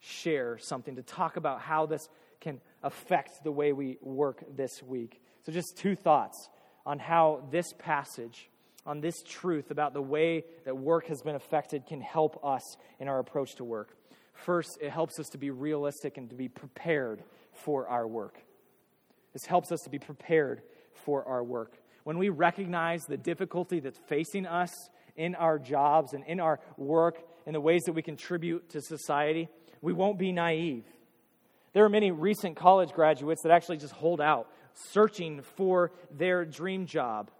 share 0.00 0.58
something, 0.58 0.96
to 0.96 1.02
talk 1.02 1.36
about 1.36 1.60
how 1.60 1.86
this 1.86 2.08
can 2.40 2.60
affect 2.82 3.44
the 3.44 3.52
way 3.52 3.72
we 3.72 3.98
work 4.00 4.42
this 4.56 4.82
week. 4.82 5.20
So, 5.44 5.52
just 5.52 5.76
two 5.76 5.94
thoughts 5.94 6.48
on 6.86 6.98
how 6.98 7.44
this 7.50 7.72
passage, 7.78 8.50
on 8.86 9.00
this 9.00 9.22
truth 9.22 9.70
about 9.70 9.92
the 9.92 10.02
way 10.02 10.44
that 10.64 10.76
work 10.76 11.06
has 11.06 11.22
been 11.22 11.34
affected, 11.34 11.86
can 11.86 12.00
help 12.00 12.42
us 12.44 12.76
in 12.98 13.08
our 13.08 13.18
approach 13.18 13.56
to 13.56 13.64
work. 13.64 13.96
First, 14.32 14.78
it 14.80 14.90
helps 14.90 15.18
us 15.18 15.28
to 15.30 15.38
be 15.38 15.50
realistic 15.50 16.16
and 16.16 16.30
to 16.30 16.34
be 16.34 16.48
prepared 16.48 17.22
for 17.52 17.86
our 17.88 18.06
work. 18.08 18.42
This 19.32 19.44
helps 19.46 19.70
us 19.72 19.80
to 19.82 19.90
be 19.90 19.98
prepared 19.98 20.62
for 20.92 21.24
our 21.24 21.42
work. 21.42 21.78
When 22.04 22.18
we 22.18 22.28
recognize 22.28 23.02
the 23.02 23.16
difficulty 23.16 23.80
that's 23.80 23.98
facing 24.08 24.46
us 24.46 24.72
in 25.16 25.34
our 25.34 25.58
jobs 25.58 26.12
and 26.12 26.24
in 26.26 26.40
our 26.40 26.60
work, 26.76 27.22
in 27.46 27.52
the 27.52 27.60
ways 27.60 27.82
that 27.86 27.92
we 27.92 28.02
contribute 28.02 28.70
to 28.70 28.80
society, 28.80 29.48
we 29.82 29.92
won't 29.92 30.18
be 30.18 30.32
naive. 30.32 30.84
There 31.72 31.84
are 31.84 31.90
many 31.90 32.10
recent 32.10 32.56
college 32.56 32.92
graduates 32.92 33.42
that 33.42 33.52
actually 33.52 33.76
just 33.76 33.92
hold 33.92 34.20
out, 34.20 34.48
searching 34.74 35.42
for 35.42 35.92
their 36.10 36.44
dream 36.44 36.86
job. 36.86 37.30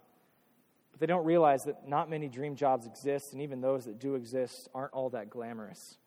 But 0.91 0.99
they 0.99 1.05
don't 1.05 1.25
realize 1.25 1.63
that 1.65 1.87
not 1.87 2.09
many 2.09 2.29
dream 2.29 2.55
jobs 2.55 2.85
exist, 2.85 3.33
and 3.33 3.41
even 3.41 3.61
those 3.61 3.85
that 3.85 3.99
do 3.99 4.15
exist 4.15 4.69
aren't 4.73 4.93
all 4.93 5.09
that 5.09 5.29
glamorous. 5.29 5.97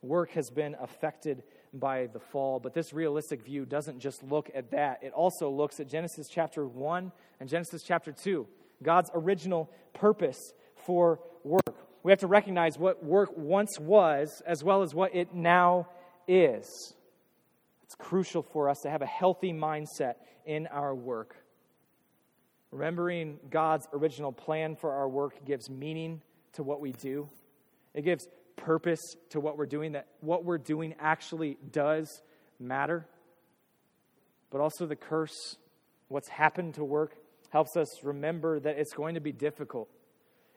Work 0.00 0.30
has 0.30 0.50
been 0.50 0.76
affected 0.80 1.42
by 1.72 2.06
the 2.06 2.20
fall, 2.20 2.60
but 2.60 2.74
this 2.74 2.92
realistic 2.92 3.42
view 3.42 3.64
doesn't 3.64 4.00
just 4.00 4.22
look 4.22 4.50
at 4.54 4.70
that. 4.70 5.02
It 5.02 5.12
also 5.12 5.50
looks 5.50 5.80
at 5.80 5.88
Genesis 5.88 6.28
chapter 6.30 6.66
1 6.66 7.12
and 7.40 7.48
Genesis 7.48 7.82
chapter 7.82 8.12
2, 8.12 8.46
God's 8.82 9.10
original 9.14 9.70
purpose 9.94 10.52
for 10.76 11.20
work. 11.44 11.76
We 12.02 12.12
have 12.12 12.20
to 12.20 12.26
recognize 12.26 12.78
what 12.78 13.04
work 13.04 13.30
once 13.36 13.78
was 13.78 14.42
as 14.46 14.64
well 14.64 14.82
as 14.82 14.94
what 14.94 15.14
it 15.14 15.34
now 15.34 15.88
is. 16.26 16.94
It's 17.82 17.94
crucial 17.94 18.42
for 18.42 18.68
us 18.68 18.80
to 18.80 18.90
have 18.90 19.02
a 19.02 19.06
healthy 19.06 19.52
mindset 19.52 20.14
in 20.44 20.66
our 20.68 20.94
work. 20.94 21.36
Remembering 22.70 23.38
God's 23.50 23.88
original 23.92 24.32
plan 24.32 24.76
for 24.76 24.92
our 24.92 25.08
work 25.08 25.44
gives 25.44 25.70
meaning 25.70 26.20
to 26.52 26.62
what 26.62 26.80
we 26.80 26.92
do. 26.92 27.28
It 27.94 28.02
gives 28.02 28.28
purpose 28.58 29.16
to 29.30 29.40
what 29.40 29.56
we're 29.56 29.66
doing, 29.66 29.92
that 29.92 30.06
what 30.20 30.44
we're 30.44 30.58
doing 30.58 30.94
actually 31.00 31.56
does 31.72 32.22
matter. 32.58 33.06
But 34.50 34.60
also, 34.60 34.86
the 34.86 34.96
curse, 34.96 35.56
what's 36.08 36.28
happened 36.28 36.74
to 36.74 36.84
work, 36.84 37.14
helps 37.50 37.76
us 37.76 38.02
remember 38.02 38.60
that 38.60 38.78
it's 38.78 38.92
going 38.92 39.14
to 39.14 39.20
be 39.20 39.32
difficult. 39.32 39.88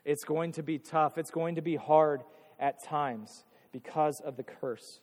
It's 0.03 0.23
going 0.23 0.53
to 0.53 0.63
be 0.63 0.79
tough. 0.79 1.17
It's 1.17 1.31
going 1.31 1.55
to 1.55 1.61
be 1.61 1.75
hard 1.75 2.23
at 2.59 2.83
times 2.83 3.43
because 3.71 4.19
of 4.19 4.35
the 4.35 4.43
curse. 4.43 4.99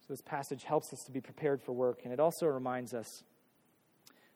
So, 0.00 0.06
this 0.08 0.22
passage 0.22 0.64
helps 0.64 0.92
us 0.92 1.02
to 1.04 1.12
be 1.12 1.20
prepared 1.20 1.62
for 1.62 1.72
work, 1.72 2.00
and 2.04 2.12
it 2.12 2.20
also 2.20 2.46
reminds 2.46 2.94
us 2.94 3.24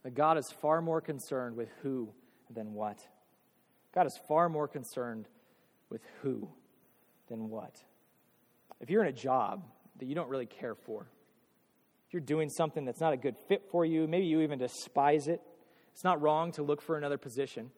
that 0.02 0.14
God 0.14 0.38
is 0.38 0.50
far 0.61 0.81
more 0.81 1.00
concerned 1.00 1.57
with 1.57 1.68
who 1.83 2.11
than 2.52 2.74
what. 2.74 3.00
God 3.94 4.07
is 4.07 4.18
far 4.29 4.48
more 4.48 4.68
concerned 4.68 5.26
with 5.90 6.03
who 6.22 6.49
than 7.29 7.49
what. 7.49 7.77
If 8.81 8.90
you're 8.90 9.03
in 9.03 9.09
a 9.09 9.16
job 9.16 9.64
that 9.99 10.07
you 10.07 10.14
don't 10.14 10.29
really 10.29 10.46
care 10.46 10.75
for, 10.75 11.07
if 12.07 12.12
you're 12.12 12.20
doing 12.20 12.49
something 12.49 12.85
that's 12.85 13.01
not 13.01 13.12
a 13.12 13.16
good 13.16 13.37
fit 13.49 13.64
for 13.70 13.85
you, 13.85 14.07
maybe 14.07 14.27
you 14.27 14.40
even 14.42 14.59
despise 14.59 15.29
it, 15.29 15.40
it's 15.92 16.05
not 16.05 16.20
wrong 16.20 16.53
to 16.53 16.62
look 16.62 16.83
for 16.83 16.96
another 16.96 17.18
position. 17.18 17.70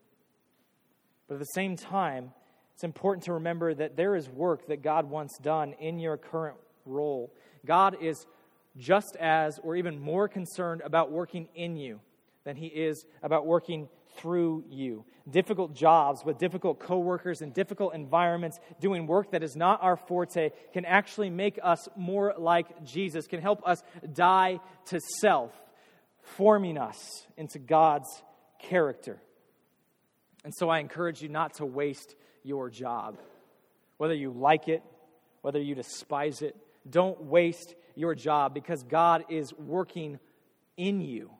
But 1.28 1.34
at 1.34 1.40
the 1.40 1.46
same 1.46 1.76
time, 1.76 2.32
it's 2.74 2.84
important 2.84 3.24
to 3.24 3.34
remember 3.34 3.74
that 3.74 3.96
there 3.96 4.16
is 4.16 4.28
work 4.28 4.66
that 4.68 4.82
God 4.82 5.08
wants 5.08 5.38
done 5.38 5.74
in 5.80 5.98
your 5.98 6.16
current 6.16 6.56
role. 6.84 7.32
God 7.64 7.96
is 8.00 8.26
just 8.76 9.16
as 9.20 9.58
or 9.62 9.76
even 9.76 9.98
more 9.98 10.28
concerned 10.28 10.82
about 10.84 11.10
working 11.10 11.48
in 11.54 11.76
you 11.76 12.00
than 12.44 12.56
he 12.56 12.66
is 12.66 13.04
about 13.22 13.46
working 13.46 13.88
through 14.18 14.64
you. 14.68 15.04
Difficult 15.28 15.74
jobs 15.74 16.24
with 16.24 16.38
difficult 16.38 16.80
coworkers 16.80 17.40
and 17.40 17.52
difficult 17.52 17.94
environments, 17.94 18.58
doing 18.80 19.06
work 19.06 19.32
that 19.32 19.42
is 19.42 19.56
not 19.56 19.82
our 19.82 19.96
forte, 19.96 20.50
can 20.72 20.84
actually 20.84 21.30
make 21.30 21.58
us 21.62 21.88
more 21.96 22.34
like 22.36 22.84
Jesus, 22.84 23.26
can 23.26 23.40
help 23.40 23.66
us 23.66 23.82
die 24.12 24.60
to 24.86 25.00
self, 25.20 25.52
forming 26.22 26.78
us 26.78 27.26
into 27.36 27.58
God's 27.58 28.08
character. 28.58 29.20
And 30.44 30.54
so 30.54 30.68
I 30.68 30.78
encourage 30.78 31.22
you 31.22 31.28
not 31.28 31.54
to 31.54 31.66
waste 31.66 32.14
your 32.42 32.70
job. 32.70 33.18
Whether 33.98 34.14
you 34.14 34.30
like 34.30 34.68
it, 34.68 34.82
whether 35.42 35.60
you 35.60 35.74
despise 35.74 36.42
it, 36.42 36.56
don't 36.88 37.24
waste 37.24 37.74
your 37.94 38.14
job 38.14 38.54
because 38.54 38.82
God 38.82 39.24
is 39.28 39.52
working 39.52 40.18
in 40.76 41.00
you 41.00 41.30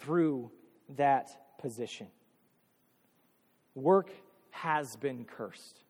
through 0.00 0.50
that 0.96 1.30
position. 1.64 2.08
Work 3.74 4.10
has 4.50 4.96
been 4.96 5.24
cursed. 5.24 5.80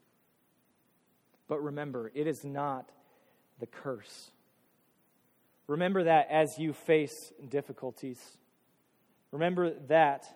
But 1.48 1.60
remember, 1.64 2.12
it 2.14 2.28
is 2.28 2.44
not 2.44 2.90
the 3.58 3.66
curse. 3.66 4.30
Remember 5.66 6.04
that 6.04 6.28
as 6.30 6.60
you 6.60 6.72
face 6.72 7.32
difficulties. 7.48 8.20
Remember 9.32 9.74
that 9.88 10.26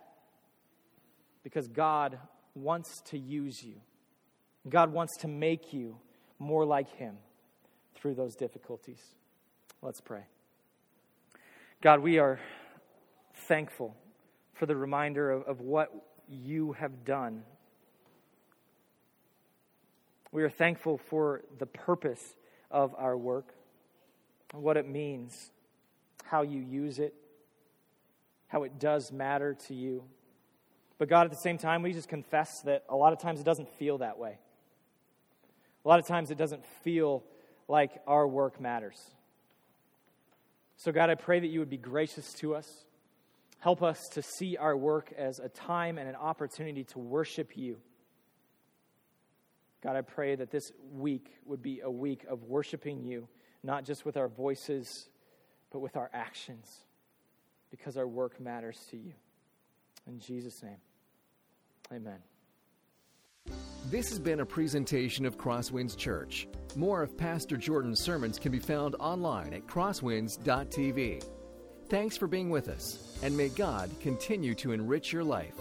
because 1.44 1.68
God 1.68 2.18
wants 2.56 3.00
to 3.02 3.16
use 3.16 3.62
you. 3.62 3.76
God 4.68 4.92
wants 4.92 5.18
to 5.18 5.28
make 5.28 5.72
you 5.72 5.98
more 6.40 6.64
like 6.66 6.90
Him 6.96 7.16
through 7.94 8.16
those 8.16 8.34
difficulties. 8.34 9.00
Let's 9.82 10.00
pray. 10.00 10.24
God, 11.80 12.00
we 12.00 12.18
are 12.18 12.40
thankful 13.46 13.94
for 14.58 14.66
the 14.66 14.76
reminder 14.76 15.30
of, 15.30 15.42
of 15.44 15.60
what 15.60 15.92
you 16.28 16.72
have 16.72 17.04
done. 17.04 17.44
We 20.32 20.42
are 20.42 20.50
thankful 20.50 20.98
for 20.98 21.42
the 21.58 21.66
purpose 21.66 22.36
of 22.70 22.94
our 22.98 23.16
work, 23.16 23.54
what 24.52 24.76
it 24.76 24.86
means, 24.86 25.50
how 26.24 26.42
you 26.42 26.60
use 26.60 26.98
it, 26.98 27.14
how 28.48 28.64
it 28.64 28.78
does 28.78 29.10
matter 29.12 29.54
to 29.68 29.74
you. 29.74 30.04
But 30.98 31.08
God, 31.08 31.24
at 31.24 31.30
the 31.30 31.36
same 31.36 31.56
time, 31.56 31.82
we 31.82 31.92
just 31.92 32.08
confess 32.08 32.60
that 32.62 32.84
a 32.88 32.96
lot 32.96 33.12
of 33.12 33.20
times 33.20 33.40
it 33.40 33.44
doesn't 33.44 33.68
feel 33.78 33.98
that 33.98 34.18
way. 34.18 34.38
A 35.84 35.88
lot 35.88 36.00
of 36.00 36.06
times 36.06 36.30
it 36.30 36.36
doesn't 36.36 36.66
feel 36.82 37.22
like 37.68 37.92
our 38.06 38.26
work 38.26 38.60
matters. 38.60 39.00
So, 40.76 40.92
God, 40.92 41.08
I 41.08 41.14
pray 41.14 41.40
that 41.40 41.46
you 41.46 41.60
would 41.60 41.70
be 41.70 41.76
gracious 41.76 42.34
to 42.34 42.54
us. 42.54 42.84
Help 43.60 43.82
us 43.82 44.08
to 44.10 44.22
see 44.22 44.56
our 44.56 44.76
work 44.76 45.12
as 45.16 45.40
a 45.40 45.48
time 45.48 45.98
and 45.98 46.08
an 46.08 46.14
opportunity 46.14 46.84
to 46.84 46.98
worship 46.98 47.56
you. 47.56 47.78
God, 49.82 49.96
I 49.96 50.02
pray 50.02 50.34
that 50.36 50.50
this 50.50 50.72
week 50.92 51.32
would 51.44 51.62
be 51.62 51.80
a 51.80 51.90
week 51.90 52.24
of 52.28 52.44
worshiping 52.44 53.02
you, 53.02 53.28
not 53.62 53.84
just 53.84 54.04
with 54.04 54.16
our 54.16 54.28
voices, 54.28 55.08
but 55.70 55.80
with 55.80 55.96
our 55.96 56.10
actions, 56.12 56.84
because 57.70 57.96
our 57.96 58.06
work 58.06 58.40
matters 58.40 58.86
to 58.90 58.96
you. 58.96 59.12
In 60.06 60.18
Jesus' 60.18 60.62
name. 60.62 60.78
Amen. 61.92 62.18
This 63.86 64.08
has 64.10 64.18
been 64.18 64.40
a 64.40 64.46
presentation 64.46 65.24
of 65.24 65.38
Crosswinds 65.38 65.96
Church. 65.96 66.46
More 66.76 67.02
of 67.02 67.16
Pastor 67.16 67.56
Jordan's 67.56 68.00
sermons 68.00 68.38
can 68.38 68.52
be 68.52 68.58
found 68.58 68.94
online 69.00 69.54
at 69.54 69.66
crosswinds.tv. 69.66 71.24
Thanks 71.88 72.18
for 72.18 72.26
being 72.26 72.50
with 72.50 72.68
us, 72.68 73.18
and 73.22 73.34
may 73.34 73.48
God 73.48 73.90
continue 74.00 74.54
to 74.56 74.72
enrich 74.72 75.10
your 75.10 75.24
life. 75.24 75.54